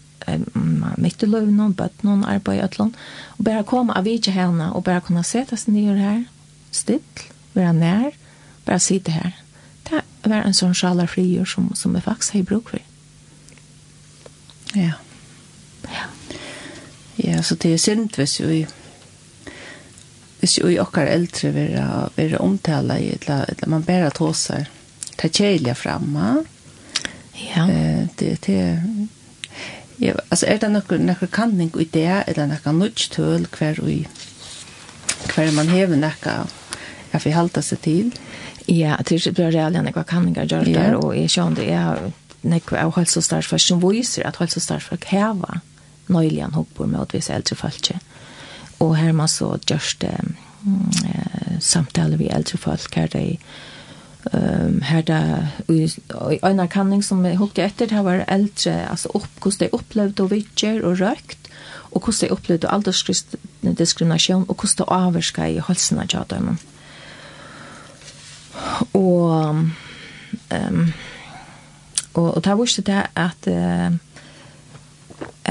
[0.99, 2.95] mitt i løven, og bøtt noen arbeid i allan
[3.39, 6.25] og bare komma av vilka henne och bara kunna sätta sig ner her,
[6.71, 7.01] still
[7.55, 8.11] være nær,
[8.65, 9.33] bare sitte her.
[10.23, 12.81] det var en sånn sjala frigjør som som jeg faktisk har bruk for.
[14.75, 14.93] ja
[15.89, 16.07] ja
[17.17, 18.67] ja så det är synd visst ju
[20.41, 24.69] hvis jo i okkar eldre vera, vera omtala i, eller, eller man bæra tåsar,
[25.21, 26.39] ta kjelja framma.
[27.41, 27.67] Ja.
[27.69, 28.61] Eh, det, det,
[30.01, 34.01] ja, altså er det nokkur, nokkur kanning i det, eller nokkur nudgtøl hver ui,
[35.35, 36.41] hver man hever nokka,
[37.13, 38.13] ja, vi halta seg til.
[38.71, 40.87] Ja, det er bra reallig nokkur kanningar gjør ja.
[40.87, 45.61] der, og jeg kjønner det, er nekva av helsostarfar som viser at helsostarfar heva
[46.11, 48.01] nøylian hoppor med å vise eldre falskje.
[48.01, 48.10] Mm
[48.81, 52.95] og her man så just eh, samtale vi eldre folk.
[52.95, 53.39] Her det
[54.33, 59.41] um, her där i en kanning som jag hukte etter det var eldre, altså opp
[59.41, 61.49] hvordan de opplevde og vittjer og rökt
[61.91, 66.59] og hvordan de opplevde aldersdiskriminasjon og hvordan de avvarska i halsen av dem
[68.93, 69.31] og
[70.51, 70.93] um,
[72.15, 73.99] og, og det var ikke det at uh,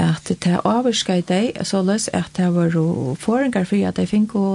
[0.00, 2.74] at det er avvarska i deg, så løs at det var
[3.20, 4.46] forengar for at de fikk å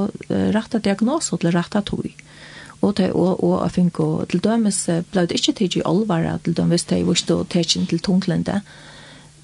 [0.55, 2.09] rette diagnoser til rette tog.
[2.81, 4.81] Og, det, og, og jeg fikk til dømes,
[5.11, 8.61] ble det ikke tid i alvare til dømes, det visste å tidsen til tunglende.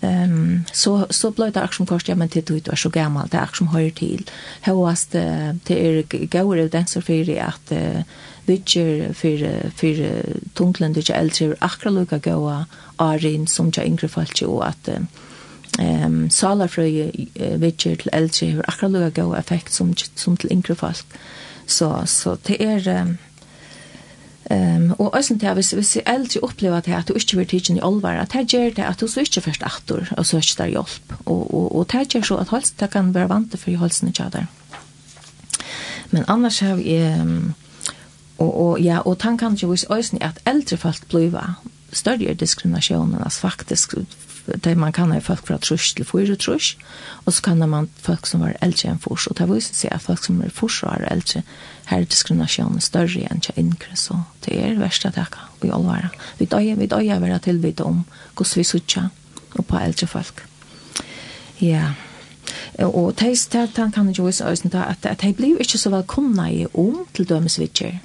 [0.01, 3.37] Um, så, så ble det akkurat som kors, ja, men det er så gammel, det
[3.37, 4.23] er akkurat som høyre til.
[4.65, 5.13] Høyest,
[5.67, 9.45] det er gøyere evidenser for at uh, vidtjer for,
[9.77, 10.05] for
[10.57, 12.63] tunglende ikke eldre, akkurat lukket gøyere
[13.01, 15.05] arin som ikke yngre folk, og at uh,
[15.79, 21.05] ehm uh, vitcher til eldre har akkurat lukka god effekt som, som til yngre folk.
[21.65, 22.87] Så, så det er...
[22.87, 23.17] Ehm
[24.51, 27.69] um, og øsen til hvis hvis jeg aldri opplever at at du ikke blir teach
[27.69, 30.57] i allvar at det gjør det at du så ikke først atter og så ikke
[30.57, 33.71] der hjelp og, og, og det gjør så at helst det kan være vant for
[33.71, 34.45] helsen ikke der
[36.11, 37.53] men annars har vi um,
[38.37, 41.55] og, og, ja, og tanken kan jo hvis øsen at eldre folk blir
[41.93, 43.93] større diskriminasjonen altså faktisk
[44.45, 46.75] det man kan ha folk fra trus til fyra trus
[47.25, 50.05] og så kan man folk som var eldre enn fors og det viser seg at
[50.05, 51.43] folk som er fors og er eldre,
[51.85, 55.71] her er diskriminasjonen større enn jag yngre så det är verste at jeg kan i
[55.71, 59.09] allvara vi döjer vi döjer være tillvita om hvordan vi sitter
[59.55, 60.45] og på eldre folk
[61.59, 61.93] ja.
[62.81, 66.65] Og teist han kan jo vise øyne at, at de blir ikke så velkomne i
[66.73, 67.99] om til dømesvitjer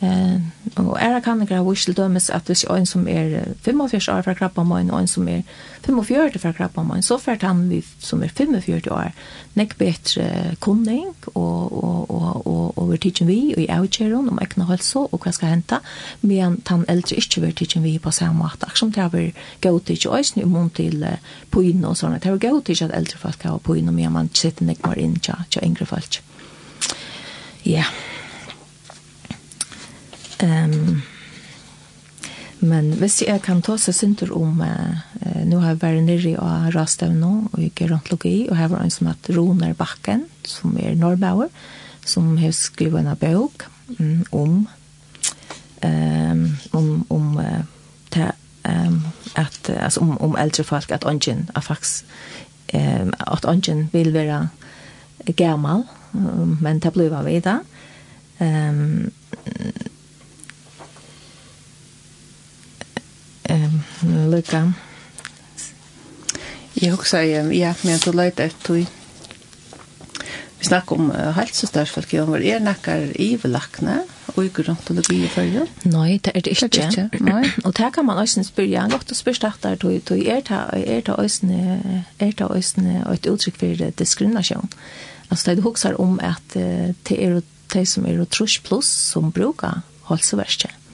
[0.00, 0.40] Eh,
[0.76, 4.34] og er kan ikke ha til dømes at hvis en som er 45 år fra
[4.34, 5.42] krabba møyen, og en som er
[5.86, 9.12] 45 fra krabba møyen, så fært han vi som er 45 år
[9.54, 14.40] nek betre kunning og, og, og, og, og vi tidsen vi og i avgjøren om
[14.42, 15.78] ekne hølse og hva skal hente,
[16.20, 18.66] men han eldre ikke vi tidsen vi på samme måte.
[18.66, 19.32] Akkurat som det har vi
[19.62, 21.06] gått til øyne i mån til
[21.50, 22.20] poinene og sånne.
[22.20, 25.00] Det har vi gått til at eldre folk har poinene, men man sitter nek mer
[25.00, 26.20] inn til yngre folk.
[27.64, 27.80] Ja.
[27.80, 28.15] Yeah.
[30.42, 31.02] Um,
[32.60, 34.98] men hvis jeg kan ta seg synder om uh,
[35.48, 39.08] nå har jeg vært nere av nå og ikke gerontologi og her var en som
[39.08, 41.48] heter Roner Bakken som er Norrbauer
[42.04, 43.64] som har skrivet en bok
[43.98, 44.68] um, om
[45.84, 47.64] um, om, om uh,
[48.10, 48.32] ta,
[48.68, 49.00] um,
[49.36, 52.04] at, altså, om, om eldre folk at ånden er faktisk
[52.74, 54.48] um, at ånden vil være
[55.36, 57.60] gammal um, men det blir vi da
[58.40, 59.12] um,
[63.50, 63.80] um,
[64.30, 64.62] lykka.
[66.76, 67.20] Jeg husker,
[67.56, 68.86] ja, men du løyte et tog.
[70.56, 74.02] Vi snakker om uh, helsestørsfolk, og hvor er nekker ivelakne,
[74.36, 75.66] og ikke rundt og i følge?
[75.84, 76.68] Nei, det er det ikke.
[76.68, 77.24] Det er ikke.
[77.24, 77.42] Nei.
[77.64, 81.16] Og det kan man også spørre, han godt å spørre starter, er det er det
[81.16, 81.50] også
[82.18, 84.72] er det også et uttrykk for diskriminasjon.
[85.30, 87.40] Altså, det husker om at uh, det er
[87.72, 90.85] det som er trus pluss som bruker halseverskjøn.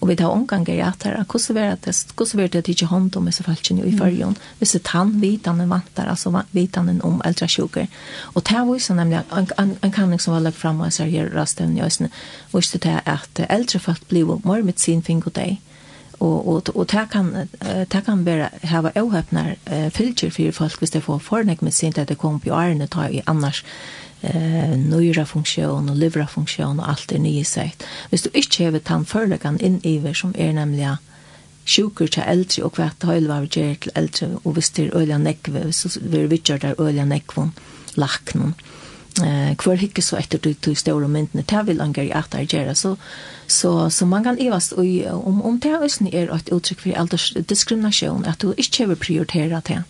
[0.00, 3.16] Og vi tar omgang i at her, hvordan vil det, hvordan vil det ikke hånd
[3.16, 7.86] om disse falskene i førjen, hvis det tann vitene vantar, altså vitene om eldre sjuker.
[8.34, 9.22] Og det var jo nemlig,
[9.58, 12.08] en, en kanning som var lagt frem, og jeg her rasten i øsene,
[12.54, 15.58] viste det at eldre folk blir mer med sin fing og deg,
[16.20, 17.48] og og og ta kan
[17.88, 21.98] ta kan vera hava ohöppnar uh, fylgjer fyrir folk hvis det får fornek med sint
[21.98, 23.64] at det kom på arne ta i annars
[24.22, 27.84] eh nyra funksjon och livra funksjon og alt er nye sagt.
[28.10, 30.96] Hvis du inte har tann førlegan in i som er nämligen
[31.66, 35.18] sjuker til eldre og hvert høyl var gjør til eldre og hvis det er øyla
[35.18, 37.52] nekve så vi gjør der øyla nekvon
[37.96, 38.54] laknon
[39.22, 42.74] eh kvar hikke så etter du til store myndene ta vil anger i at gjøre.
[42.74, 42.96] Så
[43.46, 44.86] så så man kan evast og
[45.26, 45.70] om om det
[46.14, 49.82] er et uttrykk for aldersdiskriminasjon at du ikke vil prioritere det.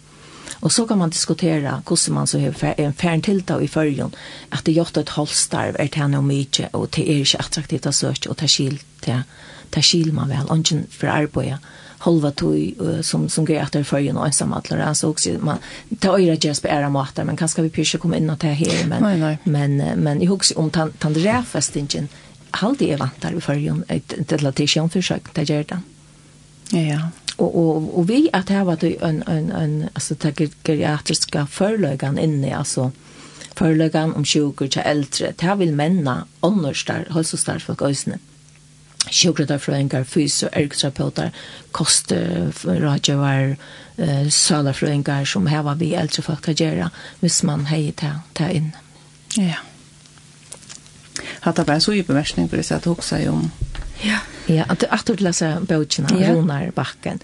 [0.53, 4.11] Och så kan man diskutera hur man så har en färn till i förrjon
[4.49, 7.95] att det gjort ett hållstarv är det nog mycket och det är inte attraktivt att
[7.95, 9.23] söka och ta skil till
[9.71, 11.59] ta skil man väl och inte för arbeta
[11.99, 15.59] halva tog som som går efter det förrjon och ensam att lära så också man
[15.99, 18.87] ta öra just på era matar men kanske vi pusha komma in och ta här
[18.87, 19.39] men nej, nej.
[19.45, 22.09] men men i hooks om tant tandräfestingen
[22.51, 25.83] halde är vantar i förrjon ett relation försök ta gärda.
[26.71, 30.51] Ja ja og og og vi at her var det en en en altså det
[30.65, 32.91] geriatriske forløgan inne altså
[33.57, 37.83] forløgan om sjuka til eldre det vil menna här vill männa annars där hälsostark folk
[37.83, 38.19] ösne
[39.11, 41.31] sjuka där fröingar fys og ergoterapeuter
[41.73, 43.57] koste kost var
[43.99, 46.91] eh sala for fröingar som her var vi eldre folk kan gjøre
[47.21, 48.73] hvis man hejer ta ta in
[49.37, 49.70] ja
[51.41, 53.51] hatt det bare så i bemerkning på det at också sier om
[54.03, 56.33] Ja, ja att att du läser boken han ja.
[56.33, 57.19] Ronar backen.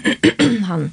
[0.68, 0.90] han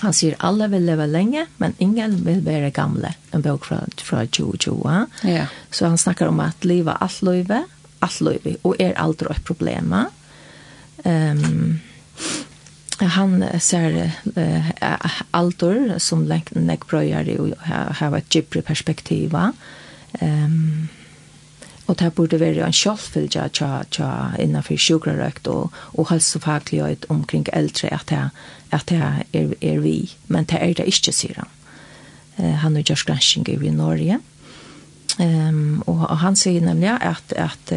[0.00, 3.14] han säger alla vill leva länge men ingen vill vara gamla.
[3.30, 5.06] En bok från från Jojo.
[5.22, 5.46] Ja.
[5.70, 7.62] Så han snackar om att leva allt livet,
[7.98, 9.96] allt livet och är aldrig ett problem.
[11.04, 11.80] Ehm um,
[13.08, 17.66] han ser uh, altor som länknek bröjar och
[17.96, 19.52] har ett gibri perspektiva.
[20.12, 20.88] Ehm um,
[21.92, 24.08] og det burde være en kjølfølge tja, tja
[24.40, 28.22] innenfor sjukrarøkt og, og helsefaglighet omkring eldre at det,
[28.72, 29.96] at det er, er vi,
[30.32, 31.52] men det er det ikke, sier han.
[32.38, 34.20] Eh, han er gjørs granskinger i Norge,
[35.20, 37.76] um, og, og han sier nemlig at, at,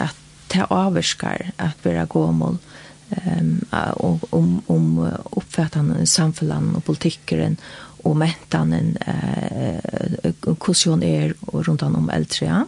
[0.00, 0.16] at
[0.54, 3.54] det avvarskar at vi er gåmål um,
[4.00, 4.90] om, om, om
[5.36, 7.60] oppfattende samfunnet og politikkeren
[8.08, 12.62] og mentanen uh, hvordan er rundt om eldre, ja.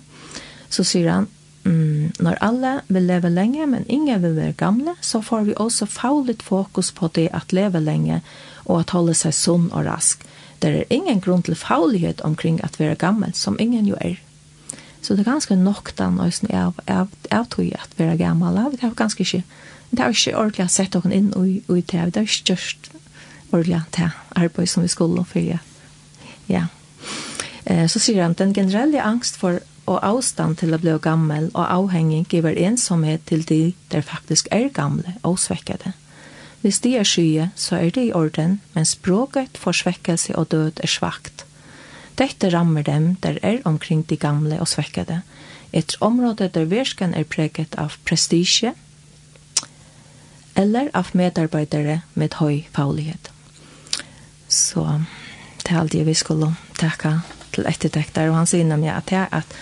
[0.71, 1.29] Så sier han,
[1.65, 5.87] mm, når alle vil leve lenge, men ingen vil være gamle, så får vi også
[5.87, 8.23] fagligt fokus på det at leve lenge
[8.65, 10.25] og at holde seg sunn og rask.
[10.62, 14.17] Det er ingen grunn til faulighet omkring at være gammel, som ingen jo er.
[15.05, 18.57] Så det er ganske nok den øyne av, av, av tog at være gammel.
[18.73, 19.43] Vi har ganske ikke,
[19.91, 22.07] det er ikke ordentlig å sette noen inn i, i det.
[22.15, 22.89] Det er ikke størst
[23.53, 25.45] ordentlig til arbeid som vi skulle for.
[25.45, 25.61] Ja.
[26.49, 26.65] ja.
[27.67, 31.64] Eh, så sier han, den generelle angst for og avstand til å bli gammel og
[31.64, 35.93] avhengig giver ensomhet til de der faktisk er gamle og svekkede.
[36.64, 40.80] Hvis de er skye, så er det i orden, men språket for svekkelse og død
[40.80, 41.45] er svagt.
[42.16, 45.20] Dette rammer dem der er omkring de gamle og svekkede.
[45.72, 48.72] Et område der versken er preget av prestisje,
[50.57, 53.30] eller av medarbeidere med høy faglighet.
[54.49, 54.87] Så
[55.64, 57.18] det er alt jeg vi skulle takke
[57.55, 59.57] til ettertekter, og han sier nemlig at det er at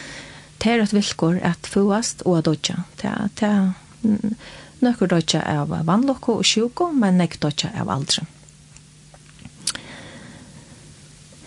[0.62, 2.84] det er et vilkår at fåast og at dødja.
[3.00, 3.72] Det er
[4.82, 8.26] nøkker dødja av vannlokko og sjuko, men nek dødja av aldre.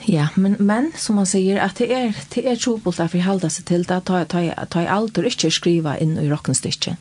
[0.06, 3.50] Ja, men, men som man sier, at det er, det er trobult at vi halda
[3.50, 7.00] seg til det, ta, ta, ta i alder ikke skriva inn i rockenstikket.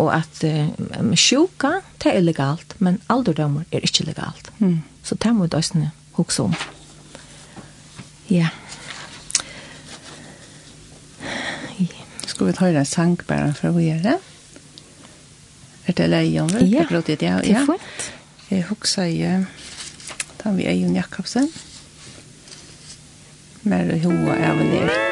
[0.00, 0.70] Og at eh,
[1.20, 4.48] sjuka, det er legalt, men alderdommer er ikke legalt.
[4.58, 4.80] Mm.
[5.04, 5.60] Så det må vi da
[6.16, 6.56] huske om.
[8.30, 8.46] Ja.
[8.46, 8.65] Yeah.
[12.26, 14.16] Skal vi ta en sang bare for å gjøre det?
[15.86, 16.50] Er det leion?
[16.66, 18.12] Ja, det er fint.
[18.50, 19.46] Jeg husker jeg,
[20.42, 21.48] da vi er Jon Jakobsen,
[23.62, 25.02] med hoa er og nere.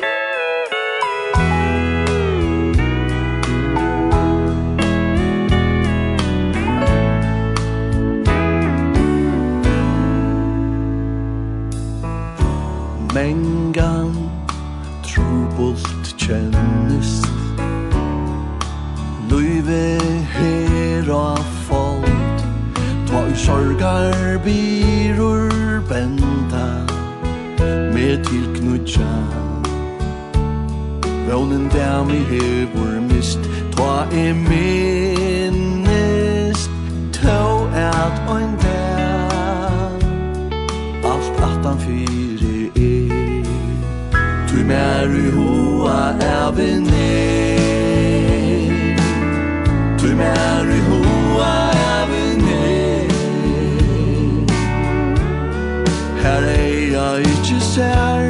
[13.15, 14.15] Mengan
[15.07, 17.27] trubult kjennist
[19.31, 20.01] Løyve
[20.33, 22.39] her og folk
[23.09, 26.69] Tva i sorgar birur benda
[27.93, 29.13] Med tilknutja
[31.29, 33.43] Vånen der mi hevur mist
[33.77, 35.61] Tva i minnist
[37.13, 39.29] Tå er at oin der
[41.05, 42.34] Alt aftan fyr
[44.67, 48.31] mer i hoa er vi ned
[49.99, 53.11] Tu mer i hoa er vi ned
[56.23, 58.27] Her er jeg ikke ser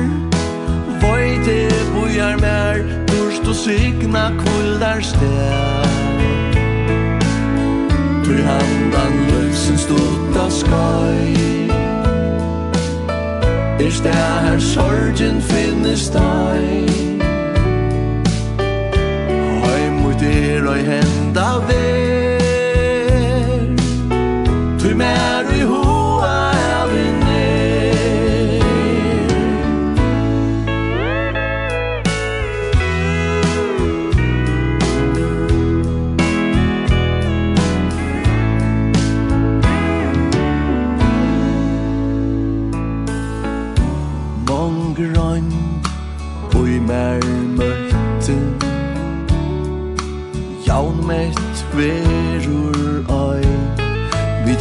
[1.01, 1.59] Voi Vøyte
[1.95, 2.77] bojar mer
[3.09, 5.85] Durst og signa kuldar sted
[8.25, 11.64] Tu handan løvsen stutta skoj
[13.85, 16.89] Er stær her sorgen finnes deg
[19.61, 22.14] Høy mot er og henda vei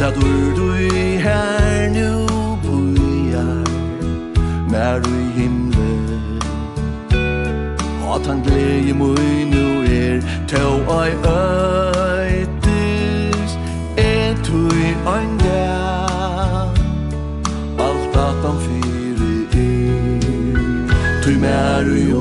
[0.04, 2.26] Da dur du i her nu
[2.62, 3.64] bujar
[4.70, 5.92] Mer du i himle
[8.14, 9.66] At han glede mui nu
[10.00, 11.10] er Tau ai
[12.30, 13.52] øytis
[13.96, 16.68] Et du i ein dag.
[17.86, 22.13] Alt at han fyri er Tu mer i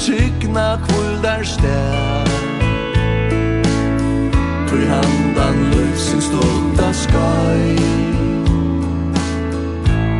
[0.00, 2.30] sykna kvöldar stær.
[4.70, 7.76] För handan lövsins stolta skai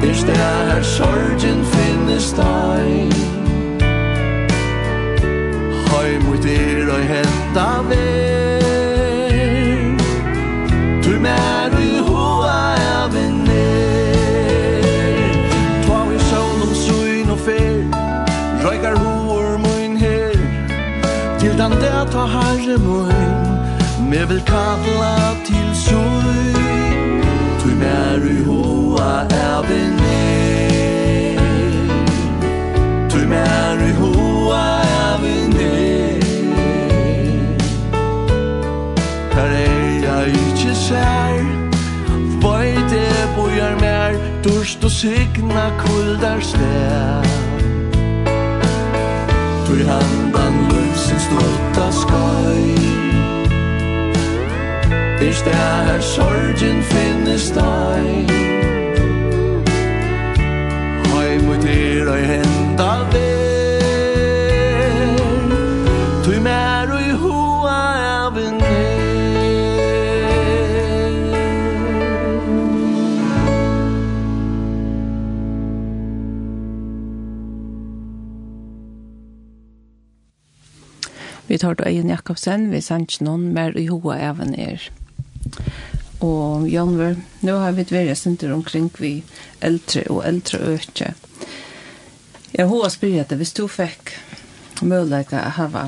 [0.03, 3.15] Er stær sorgen finnes deg
[5.87, 8.50] Hei mot er og henta vei
[24.11, 26.55] som vil kalla til søy
[27.61, 30.19] Tui meru hoa er vene
[33.11, 35.71] Tui meru hoa er vene
[39.35, 41.45] Her er jeg ikkje sær
[42.43, 43.07] Vøyde
[43.37, 47.29] bojar mer Durst og signa kuldar stær.
[49.67, 53.00] Tui handan løvsins stolta skoj
[55.21, 58.31] Hvis der er sorgen finnes deg.
[61.13, 63.51] Høy mot er og henda ver
[66.25, 67.77] Tu mer og i hoa
[68.25, 68.57] av en
[81.47, 85.00] Vi tar då Eion Jakobsen, vi sanns noen mer i hoa av er
[86.21, 87.17] og Janver.
[87.41, 89.21] Nå har vi vært senter omkring vi
[89.61, 91.15] eldre og eldre øke.
[92.53, 94.15] Jeg har spyrir at hvis du fikk
[94.83, 95.85] mulighet å ha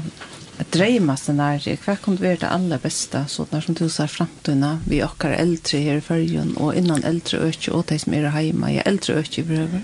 [0.61, 5.01] et dreima scenarie, hva kunne være det aller beste, sånn som du ser fremtiden, vi
[5.03, 8.87] okker eldre her i følgen, og innan eldre øke, og de som er hjemme, jeg
[8.87, 9.83] eldre øke i brøver?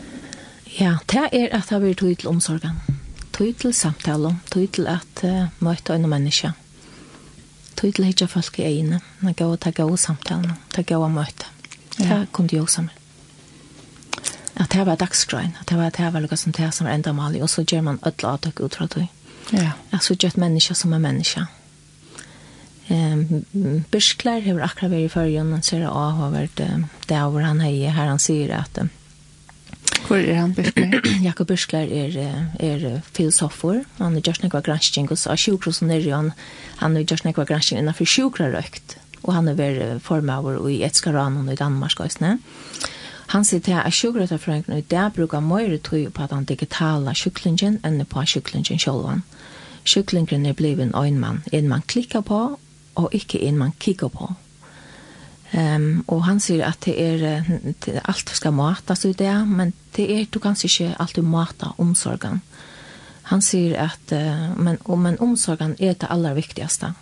[0.79, 2.79] Ja, det er at det blir tog til omsorgen,
[3.33, 6.53] tog til samtalen, tog til at uh, møte en menneske.
[6.53, 6.68] Mm
[7.79, 11.47] til hitja folk i egne, man gav og ta gav samtalen, ta gav og møte.
[11.99, 12.95] Det kunne jeg også med.
[14.59, 17.13] At det var dagsgrøn, at det var, det var noe som det som var enda
[17.15, 19.07] malig, og så gjør man ødla avtak ut fra det.
[19.53, 19.73] Ja.
[19.93, 21.47] Jeg så gjør et menneske som er menneske.
[22.89, 23.45] Um,
[23.93, 26.71] Byrskler har akkurat vært i førjen, han ser av over det
[27.09, 28.89] hvor han heier her, han sier at um,
[30.07, 31.01] Hvor er han Byrkler?
[31.29, 33.83] Jakob Birskler er, er filosofer.
[33.99, 36.33] Han er just nekva gransking, og så sjukrosen er han,
[36.81, 38.97] han er just nekva gransking innenfor sjukrarøkt.
[39.23, 42.37] Og han er ver formaver i Etskaranen i Danmark også.
[43.29, 48.01] Han sier til at sjukrarøktafrøyngene i dag bruker møyre tog på den digitala sjuklingen enn
[48.09, 49.21] på sjuklingen sjølvan.
[49.85, 51.43] Sjuklingen er blevet en øynmann.
[51.53, 52.59] En man klikker på,
[52.95, 54.33] og ikke en man kikker på.
[55.51, 57.45] Ehm um, och han säger att det är
[57.85, 62.41] det, allt ska matas ut det, men det är du kanske inte alltid mata omsorgen.
[63.23, 66.95] Han säger att uh, men om men omsorgen är det allra viktigaste.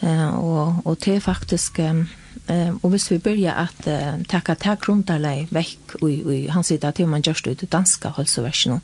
[0.00, 2.08] Eh uh, och och det är faktiskt um,
[2.46, 6.64] eh och hvis vi börjar att uh, tacka tag runt alla veck och och han
[6.64, 8.80] säger att man just ut danska hälsoversion.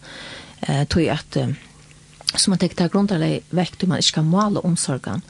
[0.60, 1.52] Eh tror jag att uh,
[2.34, 3.12] som man tänkte tag runt
[3.50, 5.22] veck då man ska måla omsorgen.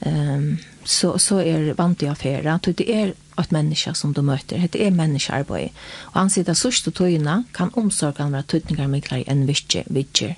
[0.00, 2.58] Ehm um, så, så er vant i å fære.
[2.64, 4.68] Det er att människa som du möter.
[4.72, 5.70] Det är människoarbete.
[6.00, 9.84] Och han sitter sist och tøyna kan omsorgen være tøyningar mycket enn vitcher.
[9.86, 10.34] vitcher.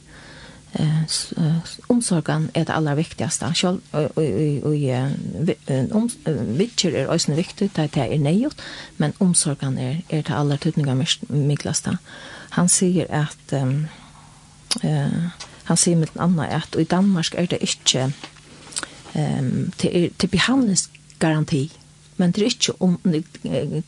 [0.72, 1.02] Eh,
[1.88, 3.52] omsorgen er det aller viktigaste.
[3.54, 4.24] Själv, och, och,
[5.86, 6.10] och,
[6.58, 8.60] vitcher är också viktigt att det är nejot,
[8.96, 10.94] men omsorgen är, är det aller tøyningar
[11.28, 11.86] mycket.
[12.50, 13.86] Han säger att um,
[14.82, 15.08] eh,
[15.64, 18.12] han säger med en annan att i Danmark är det inte
[19.14, 21.70] ehm till til behandlingsgaranti
[22.16, 22.98] men det er inte om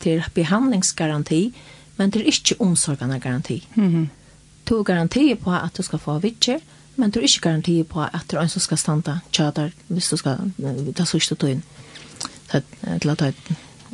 [0.01, 1.55] till behandlingsgaranti
[1.97, 3.68] men det er inte omsorgende garanti.
[3.75, 4.09] Mhm.
[4.64, 6.61] Du to garanti på att du ska få vitcher
[6.95, 10.37] men det är inte garanti på att du ens ska stanna chatar hvis du ska
[10.95, 11.62] ta så stort in.
[12.51, 13.33] Så att låta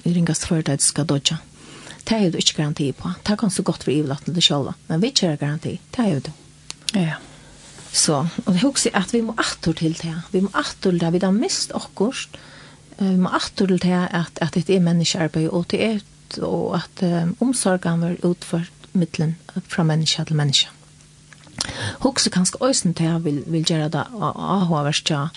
[0.05, 1.39] ringast at du skal dodja.
[2.05, 3.12] Det är du inte garanti på.
[3.22, 4.74] Det kan så gott för ivlat det själva.
[4.87, 5.81] Men vitcher er garanti.
[5.91, 6.33] Det är ju det.
[6.93, 7.14] Ja.
[7.93, 10.14] Så, og det husker at vi må attor til det.
[10.32, 11.12] Vi må attor til det.
[11.12, 12.39] Vi har mist akkurat.
[12.99, 16.01] Vi må attor til det at, at det er menneskearbeid, og det er
[16.36, 19.36] og at um, omsorgen var utført mittlen
[19.68, 20.68] fra menneske til menneske.
[22.05, 25.28] Husker kanskje øysen til jeg vil, vil gjøre det avhåvers tja,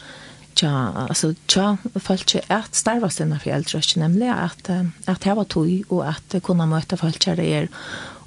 [0.55, 0.73] tja,
[1.07, 4.69] altså tja, folk ikke at starva sina foreldre, ikke nemlig at,
[5.07, 7.71] at jeg var tog, og at kunne møte folk tja det er,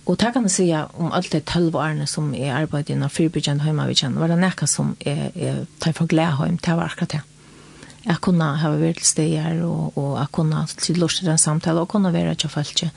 [0.04, 3.64] Og det kan jeg si om alt de tølv årene som jeg arbeidet innan fyrbyggjende
[3.64, 7.22] hjemmavitjen, var det nekka som jeg, jeg tar for glede hjem, det var akkurat det.
[8.04, 11.80] Jeg kunne ha vært til steder, og, og jeg kunne til lort til den samtale,
[11.80, 12.90] og kunne være til folk ikke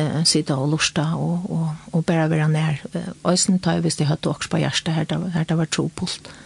[0.00, 2.80] eh, sitte og lorte, og, og, og bare være nær.
[3.28, 6.32] Øysen tar jeg hvis jeg hadde også på hjertet her, det var tropult.
[6.32, 6.45] Mm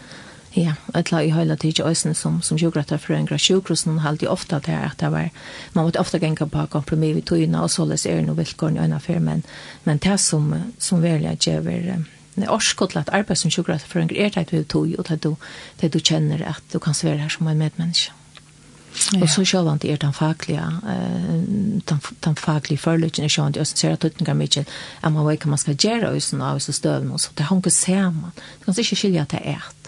[0.59, 4.27] Ja, etla i høyla heila tidsi òsne som, som sjukrattar for en grad sjukrusen halde
[4.27, 5.29] ofta til at det var,
[5.77, 8.83] man måtte ofte genka på kompromi vi tøyna og så såles er noe vilkårn i
[8.83, 9.45] øyne for, men,
[9.85, 12.03] men det som, som verlig gjever
[12.51, 15.23] orskot til at arbeid som sjukrattar for en grad er teit vi tøy og teit
[15.23, 15.37] du,
[15.81, 18.17] det du kjenner at du kan svera her som en medmenneske.
[19.15, 19.21] Ja.
[19.23, 21.45] Og så sjølvant er den faglige, uh,
[21.87, 25.53] den, faglige forløkken er sjølvant, og så ser jeg tøtninger mye, at man vet hva
[25.53, 28.35] man skal gjøre i sånne så støvn, og så det har hun ikke sammen.
[28.59, 29.80] Du kan ikke skilje at det er et.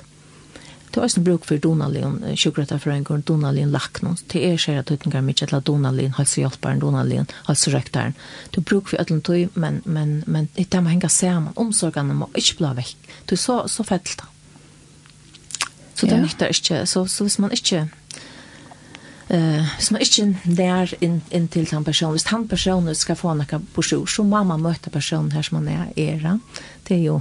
[0.92, 4.18] Det er også en bruk for Donalien, sjukkerettet for en gang, Donalien laknon.
[4.32, 8.12] Det er skjer at høytningar mye til Donalien, helsehjelperen, Donalien, halsrøktaren.
[8.52, 11.56] Det er bruk for ætlen tøy, men, men, men det må henge sammen.
[11.56, 13.08] Omsorgene må ikke bli vekk.
[13.24, 14.28] Det er så, så fett da.
[15.94, 16.84] Så det er nytter ikke.
[16.86, 17.88] Så, så hvis man ikke
[19.32, 23.14] eh uh, som är inte där in in till han person Hvis han personen ska
[23.14, 26.40] få några brosjyr så mamma möter personen här som man är era
[26.82, 27.20] det är ju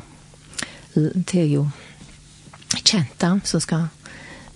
[1.13, 1.65] det är ju
[2.77, 3.87] kjente så skal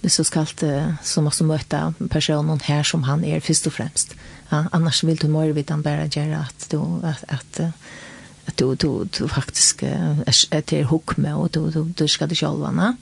[0.09, 4.15] så skal det, så måste möta personen här som han är först och främst.
[4.49, 7.59] Ja, annars vill du mer vid bara göra att du att, att
[8.45, 12.35] att du du du faktiskt är till hook med och du du, du ska det
[12.35, 12.97] själva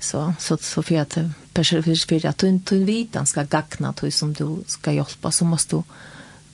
[0.00, 1.18] så så så för att
[1.54, 5.44] för för att du inte vet han ska gagna till som du ska hjälpa så
[5.44, 5.82] måste du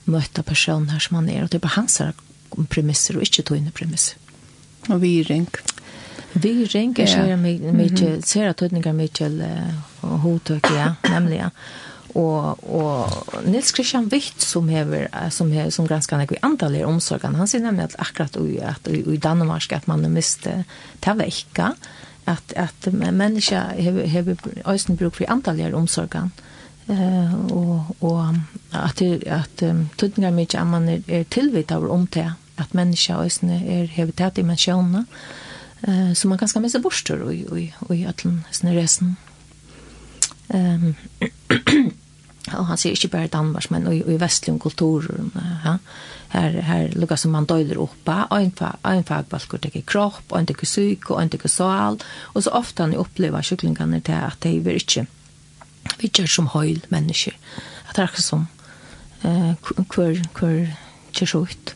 [0.03, 2.01] möta personen här som han är och det är på hans
[2.69, 4.17] premisser och inte tog in premisser.
[4.87, 5.47] Och vi ring.
[6.33, 7.37] Vi ringer så är
[7.73, 9.31] mycket ser att tydningar mycket
[10.01, 11.51] hotök ja nämligen
[12.13, 13.09] och och
[13.45, 17.65] Nils Christian Wicht som hever, som är som ganska nära antal i omsorgen han säger
[17.65, 20.63] nämligen att akkurat i att i Danmark att man måste
[20.99, 21.75] ta vecka
[22.25, 26.31] att att människa har häver ösen bruk för antal i omsorgen
[26.87, 28.23] eh och och
[28.71, 29.63] att det att
[29.95, 34.43] tydningar mycket man är tillvitad om det att människa ösen är häver tät i
[35.81, 39.15] eh så man kanske missa borster och och och i allan såna resen.
[40.47, 40.95] Ehm
[42.57, 45.31] och han ser inte bara Danmark men och i västlig kultur
[45.65, 45.77] ja.
[46.27, 48.51] Här här lukar som man döjler uppa en
[48.83, 52.03] en fagbaskur det kropp och inte psyk och inte sal
[52.33, 55.05] och så ofta ni upplever kycklingarna det att det är inte
[55.97, 57.33] vi som höjl människor
[57.87, 58.47] att det är som
[59.21, 59.55] eh
[59.89, 60.73] kvar kvar
[61.11, 61.75] tjejsjukt.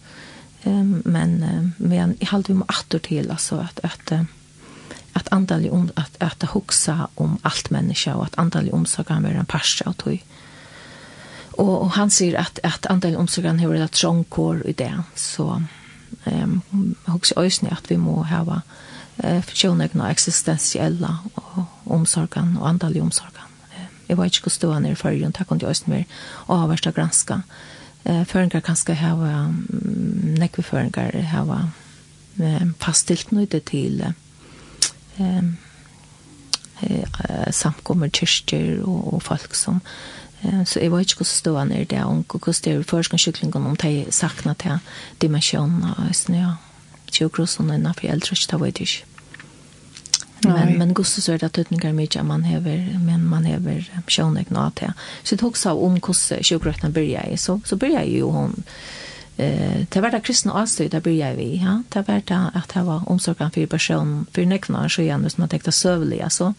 [0.66, 4.14] Um, men um, men i halt vi må åter till alltså att att
[5.14, 9.24] att antal om att att huxa om allt människa och att antal om så kan
[9.24, 10.24] vara en pascha och tog.
[11.58, 15.64] Och, och han säger att att antal omsorgan har ett trångkor i det så
[16.24, 18.62] ehm um, huxa ösnä att vi må ha
[19.18, 23.48] eh förtjänna existentiella och omsorgan och antal omsorgan.
[24.08, 26.06] Jag vet inte hur stor han är för att jag kunde ösni mer
[26.46, 27.34] avvärsta granska.
[27.34, 27.75] Eh
[28.06, 29.52] eh føringar kanskje hava
[30.40, 31.70] nekve føringar hava
[32.40, 34.02] eh, fast tilknyttet til
[35.20, 35.42] eh
[36.84, 39.82] eh samkommer kyrkjer og, og folk som
[40.44, 43.76] eh, så jeg var ikke hvordan stående er det og hvordan det er forskningskyklingen om
[43.76, 44.80] de sakna til
[45.22, 46.52] dimensjonen og snø.
[47.12, 49.15] Tjokrosen innenfor eldre, det vet jeg ikke.
[50.54, 54.50] Men men gosse så är det att utnyttja mycket man häver men man häver sjönäck
[54.50, 54.84] nå at
[55.24, 58.64] Så det också om kosse sjögrötna börjar i så så börjar ju hon
[59.38, 61.84] eh det var det kristna avstöd där börjar vi ja.
[61.90, 65.50] Det var det att det var omsorgen för person för nekna så igen som man
[65.50, 66.54] tänkte sövliga så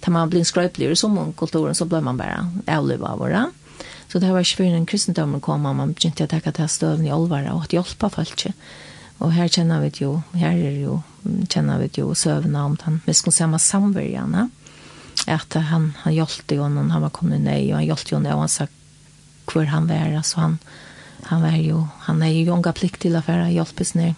[0.00, 3.50] tar man blir skräpligare som kulturen så blir man bara ärliga vara
[4.12, 7.52] så det var ju för en kristendomen kom man begynte att ta stövn i olvara
[7.52, 8.46] och att hjälpa folk
[9.18, 11.00] Og her kjenner vi jo, her er jo,
[11.50, 14.48] kjenner vi jo søvnene om han miskunnsamma samverjarna.
[15.26, 18.38] at han, han hjelpte jo når han var kommet ned, og han hjelpte jo når
[18.38, 18.68] han sa
[19.48, 20.22] hvor han var.
[20.22, 20.58] så han,
[21.22, 24.14] han var jo, han er jo unga plikt til å være hjelpes ned.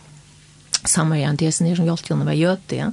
[0.85, 2.93] Samverjan, det er sånn som hjälpte honom var gjøte, ja.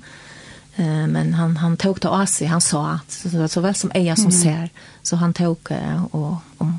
[0.78, 3.91] Eh, men han, han tok det av seg, han sa at, så, så vel som
[3.95, 4.38] eier som mm.
[4.38, 4.68] ser.
[5.03, 5.72] Så han tog
[6.12, 6.74] og om,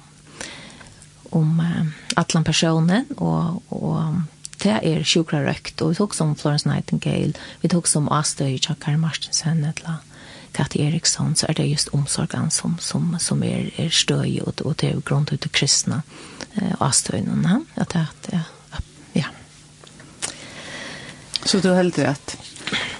[1.36, 4.20] om uh, allan personen og, og
[4.62, 8.96] det er sjukra røkt, og vi tok som Florence Nightingale, vi tok som Astøy, Jakar
[8.98, 10.02] Marstensen, eller
[10.56, 14.78] Kati Eriksson, så er det just omsorgen som, som, som er, er støy, og, og
[14.80, 16.02] det er grunn til det kristne
[16.56, 18.48] eh, Astøyene, at det er,
[19.14, 19.30] ja.
[21.44, 22.36] Så du heldur at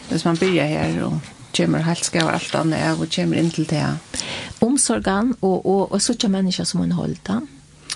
[0.09, 1.19] hvis man byrjar her og
[1.57, 3.85] kommer helt skal alt annet, og kommer inn til det?
[4.65, 7.43] Omsorgen, og, og, og, og så ikke mennesker som hun holder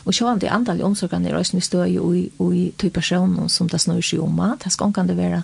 [0.05, 3.81] Og sjåan det antall omsorgene er også støy og i i to personer som det
[3.81, 4.41] snur seg om.
[4.65, 5.43] Det skal ikke være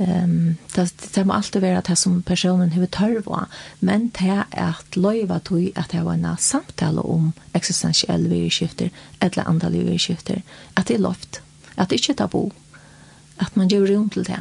[0.00, 3.44] Um, det det må alltid være det som personen hur törva
[3.80, 8.88] men det er at løyva tog at det var en samtale om eksistensielle virkskifter,
[9.20, 10.40] eller andre virkskifter,
[10.76, 11.42] at det er loft
[11.76, 12.50] at det ikke er tabu
[13.38, 14.40] at man gjør rundt til det.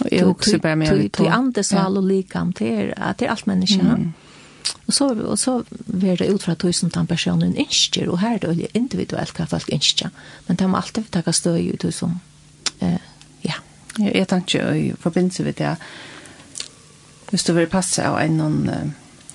[0.00, 3.26] Og jeg också bare med att ta er andre all och likam till att det
[3.26, 3.82] er alt människa.
[3.82, 4.12] Mm
[4.86, 5.54] Og så, og så
[5.86, 9.68] ver det ut fra tusen den personen innskjer, og her er det individuelt hva folk
[9.72, 10.12] innskjer.
[10.48, 12.20] Men de må alltid takka støy ut som,
[12.80, 13.00] eh,
[13.44, 13.60] ja.
[13.98, 15.76] Jeg tenker i forbindelse med det,
[17.30, 18.94] hvis du vil passe av en noen,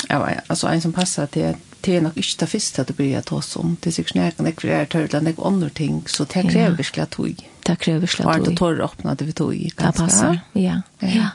[0.10, 3.22] av, altså en som passer til det er nok ikke det første at du blir
[3.24, 5.70] ta oss om Det er sikkert når jeg kan ikke være tørre enn jeg andre
[5.70, 7.44] ting, så det krever virkelig at tog.
[7.68, 8.34] Det krever virkelig at tog.
[8.34, 9.54] Og at det tørre åpnet det vi tog.
[9.54, 10.82] Det passer, ja.
[11.02, 11.08] Ja.
[11.08, 11.30] ja.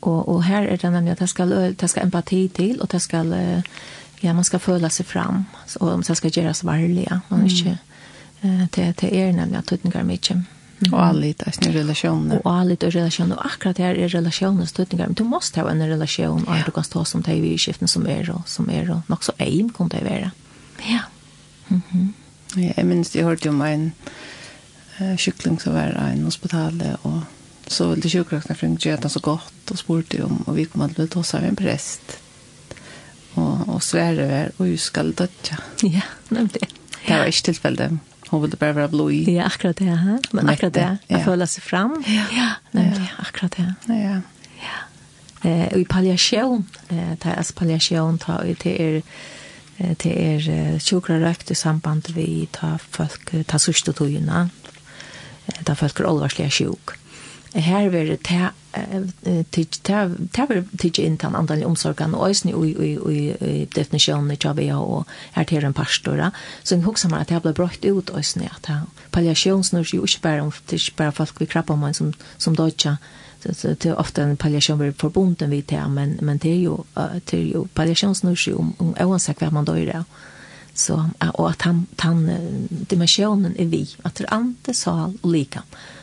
[0.00, 3.00] Og, og här är det nämligen att det ska det skal empati till och det
[3.00, 3.16] ska
[4.20, 5.44] ja man ska føle sig fram
[5.80, 6.28] og om så ska
[6.62, 7.20] varlig, ja.
[7.28, 7.50] man mm.
[7.50, 7.78] inte
[8.42, 10.44] eh till till er nämligen att er mye.
[10.78, 10.94] Mm.
[10.94, 12.40] Och alla lite i relationer.
[12.44, 13.36] Och alla lite i relationer.
[13.36, 15.06] Och akkurat här er relationer støtninger.
[15.06, 18.06] Men du måste ha en relation och du kan stå som det i skiften som
[18.06, 20.30] är og som är og nok så eim kan det vara.
[20.88, 21.00] Ja.
[21.68, 22.12] Mm -hmm.
[22.60, 23.92] ja jeg minns, jag hörde om en
[25.00, 27.20] uh, kykling som var en hospital och
[27.66, 30.96] så ville kyrkrockna för inte göra så gott och spurte om och vi kom att
[30.96, 32.18] bli tossa med en präst.
[33.34, 35.12] Och, och svära var och hur ska det
[35.82, 36.68] Ja, nämligen.
[37.06, 37.98] Det var inte tillfälle.
[38.28, 39.84] Hon ville bara vara blod Ja, akkurat det.
[39.84, 40.18] Ha?
[40.30, 40.98] Men akkurat det.
[41.08, 42.04] Att följa sig fram.
[42.06, 43.06] Ja, ja nämligen.
[43.18, 43.74] Akkurat det.
[43.86, 44.20] Ja, ja.
[44.60, 45.50] ja.
[45.50, 48.18] Eh, i palliation, eh, det är palliation,
[48.62, 49.02] det är
[49.78, 54.48] det är sjukra rökt i samband vi ta folk, ta sørste togene,
[55.64, 56.96] ta folk er olvarslige sjuk
[57.62, 62.76] her ver det te ta ta ver tich inn tan andan omsorgan og isni og
[63.06, 66.30] og definitionen i Chavia og her til en pastora
[66.64, 68.80] så en hugsa man at det blir brått ut isni at ta
[69.12, 72.96] palliationsnur jo ikkje berre om tich berre folk vi krabba om som som dodja
[73.42, 77.74] det er ofte en palliation blir förbunden vid til men, men det jo ju, det
[77.74, 80.04] palliasjon snur jo om, om oavsett vad man dör.
[80.74, 85.62] Så, og at han, han, dimensionen er vi, at det er ante, sal og lika,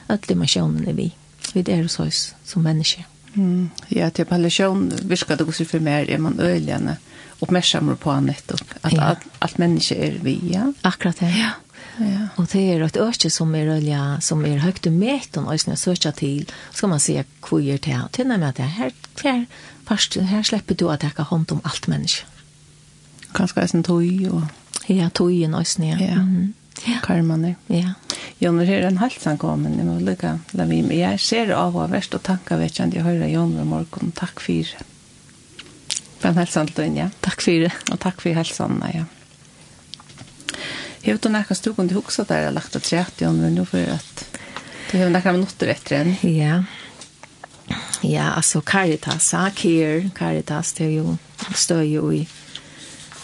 [0.09, 1.13] at dimensionen er vi
[1.53, 3.05] vi er hos oss som menneske.
[3.33, 3.69] Mm.
[3.89, 6.97] Ja, til palliasjon virker det også for mer er man øyene
[7.41, 8.75] oppmerksammer på nettopp.
[8.83, 9.09] At ja.
[9.09, 10.69] alt, alt menneske er vi, ja.
[10.83, 11.33] Akkurat det.
[11.37, 11.53] Ja.
[11.99, 12.27] Ja.
[12.37, 15.61] Og det er et øyne som er rölja som er är högt i mätan och
[15.61, 16.49] snö söka till.
[16.73, 18.91] skal man se kvier till att tänna med att her,
[19.23, 19.45] her,
[19.87, 22.25] først, her slipper du at jeg kan hånd om alt menneske.
[23.35, 24.43] Kanskje er det en tog, og...
[24.89, 25.97] ja, tog i en øyne, Ja.
[25.99, 26.15] ja.
[26.15, 26.37] Mm.
[26.37, 26.99] -hmm ja.
[27.03, 27.55] karmene.
[27.71, 27.93] Ja.
[28.39, 30.97] Jon, det er en halv sang kommet, jeg må lykke la vi med.
[30.99, 34.43] Jeg ser av og verst og tanker vet ikke, jeg hører Jon og morgen, takk
[34.43, 34.89] for det.
[36.19, 37.09] For en den sang til ja.
[37.23, 37.73] Takk for det.
[37.91, 39.07] Og takk for halsan, ja.
[41.03, 44.23] Hevur du nakka stúkun til hugsa der lagt at sett Jon, men nå for at
[44.91, 46.15] du har nakka minuttir eftir enn.
[46.23, 46.61] Ja.
[48.03, 51.17] Ja, altså Caritas, Care, Caritas, det er jo,
[51.55, 52.25] støy jo i,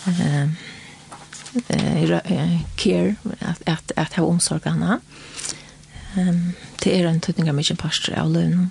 [0.07, 0.47] Uh,
[1.67, 4.99] eh care att att att ha omsorg om
[6.15, 8.69] Ehm det är en tutninga mycket pastor av lön.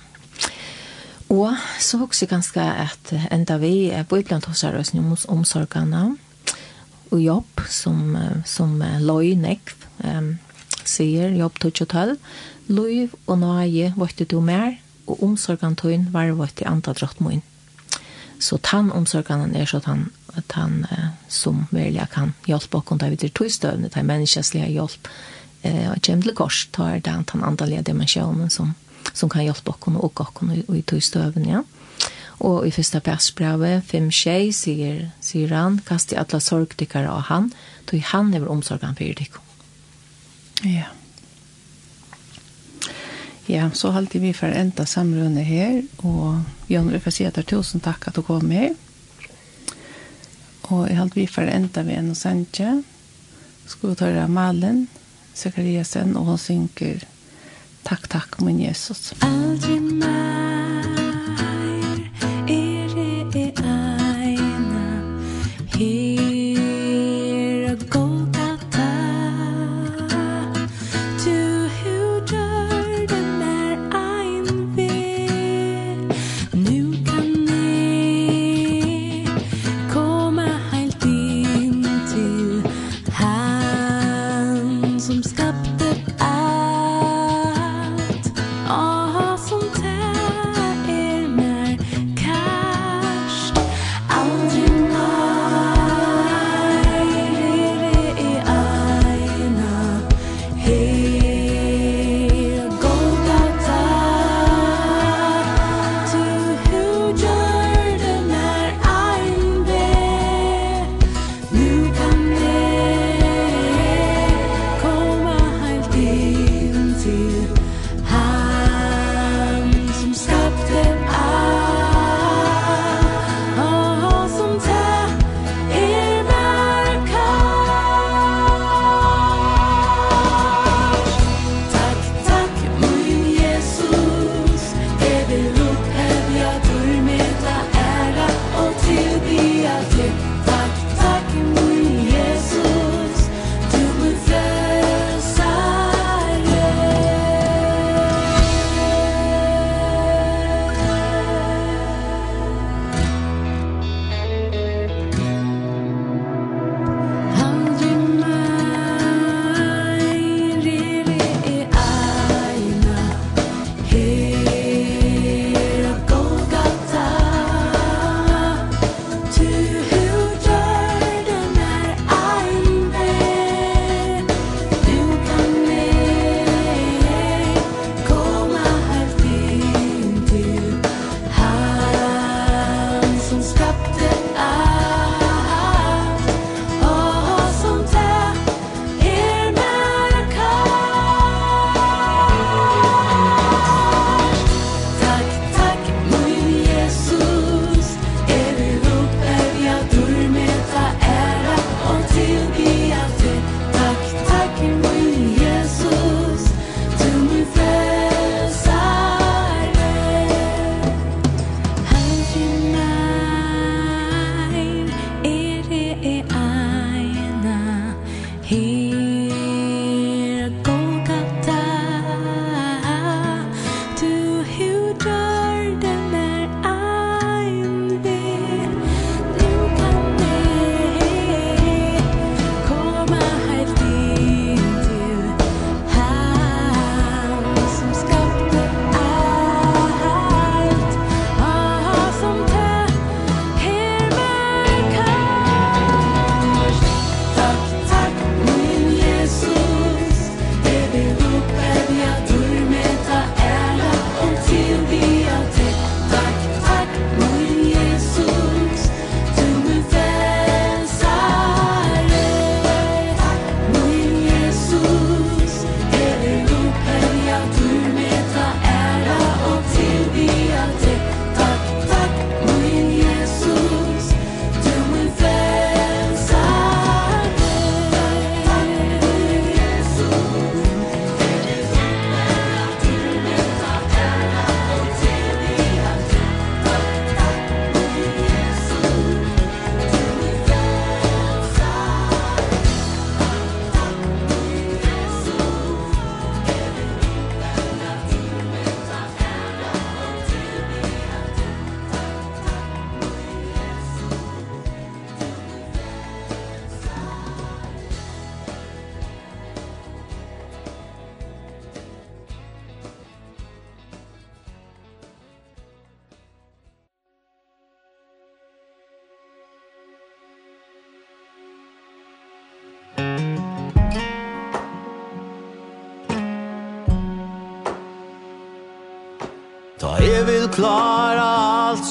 [1.29, 6.17] Och så också ganska att ända vi är på ibland hos oss nu måste omsorgarna
[7.09, 9.71] och jobb som som lojnek
[10.05, 10.39] ehm
[10.85, 12.17] säger jobb till hotell.
[12.67, 17.19] lov och nöje vart du mer och omsorgan tog var vart i andra drott.
[18.39, 20.09] Så tannomsorgene er så han,
[20.39, 25.09] at han eh, som velja kan hjelpe oss, da vi til togstøvnet, da menneskeslige hjelp,
[25.63, 28.75] eh, og kommer til kors, tar det den andalige dimensjonen som,
[29.13, 31.65] som kan hjelpe oss og oss i togstøvnet, ja.
[32.39, 37.51] Og i første persbrevet, fem tjej, sier, sier han, kast i alle sorgdykkere av han,
[37.91, 39.45] tog han over omsorgen for dykkene.
[40.63, 40.71] Ja.
[40.71, 41.08] Yeah.
[43.49, 47.47] Ja, så halte vi for enda samrunde her, og Jan vi får si at det
[47.47, 48.77] er tusen takk at du kom med.
[50.69, 52.75] Og jeg halte vi for enda ved en og sendtje.
[53.65, 54.85] Skulle ta det av Malen,
[55.33, 57.07] Sekariasen, og hun synker
[57.89, 59.15] Takk, takk, min Jesus.
[59.25, 60.38] Aldri mer.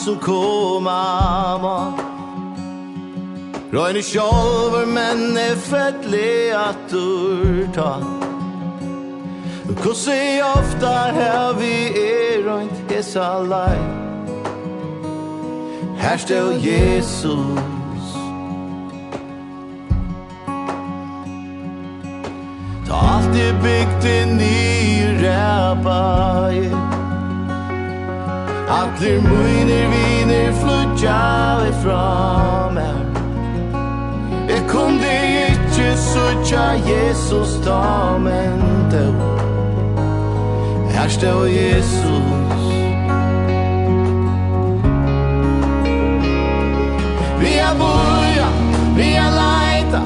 [0.08, 1.78] som koma må
[3.74, 7.90] Røyne sjolver, men er fettlig at urta
[9.84, 13.76] Kossi ofta her vi er røynt hesa lei.
[16.00, 18.08] Her stå Jesus.
[22.88, 26.87] Ta alt er bygd i nye ræpa
[28.70, 33.00] Atler munir viner flutja vi fra mer
[34.50, 35.12] Jeg kunde
[35.48, 38.60] ikkje sutja Jesus da men
[38.92, 39.08] då
[40.92, 42.64] Her stod Jesus.
[47.40, 48.50] Vi er boja,
[48.98, 50.02] vi er leita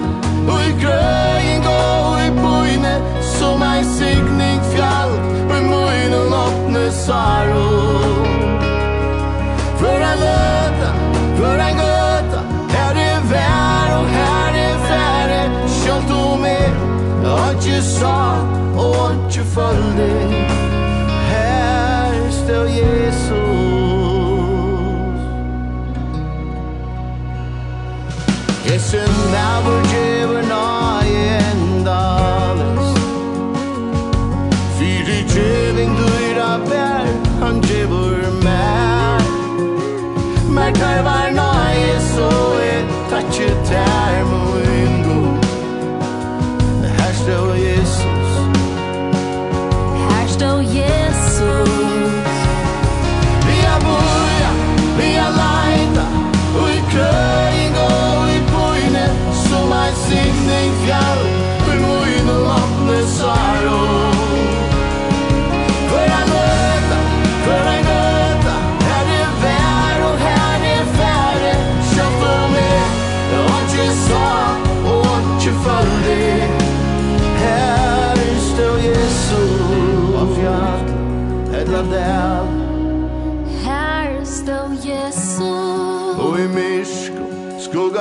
[0.47, 5.17] Og i grøyen går i bojne Som ei signing fjall
[5.49, 8.30] Og i munnen åpne saror
[10.15, 10.93] Göta,
[11.39, 15.49] Göra Göta Här är vär och här är färre
[15.85, 16.71] Kjönt och med
[17.25, 18.35] Ånti sa
[18.75, 20.09] och ånti följde.
[21.29, 23.31] Här står Jesus.
[28.65, 28.97] Jesu
[29.31, 30.80] navur djevur navur
[40.79, 42.29] Kaj var nøye så
[42.63, 43.90] er Takk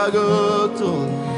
[0.01, 1.30] vaga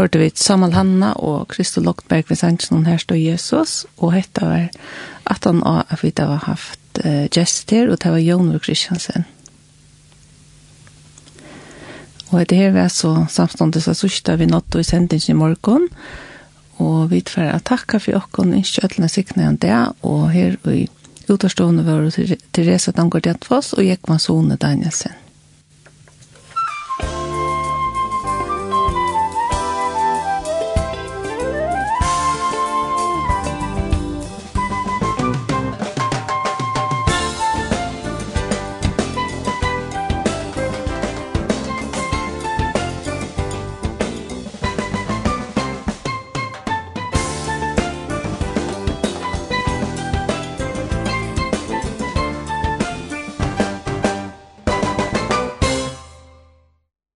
[0.00, 4.46] hørte vi Samal Hanna og Kristo Loktberg ved sannsyn om her står Jesus, og hette
[4.46, 4.70] var
[5.30, 9.26] at han og at vi da var haft uh, gester, og det var Jonur Kristiansen.
[12.30, 15.88] Og det her var så samståndet så sørste vi nått og i sendingen i morgen,
[16.80, 20.86] og vi tverre takka for åkken, ikke øtlende sikne enn det, og her i
[21.28, 22.06] utårstående var
[22.54, 25.19] Therese Dangård Jentfoss og Jekman Sone Danielsen.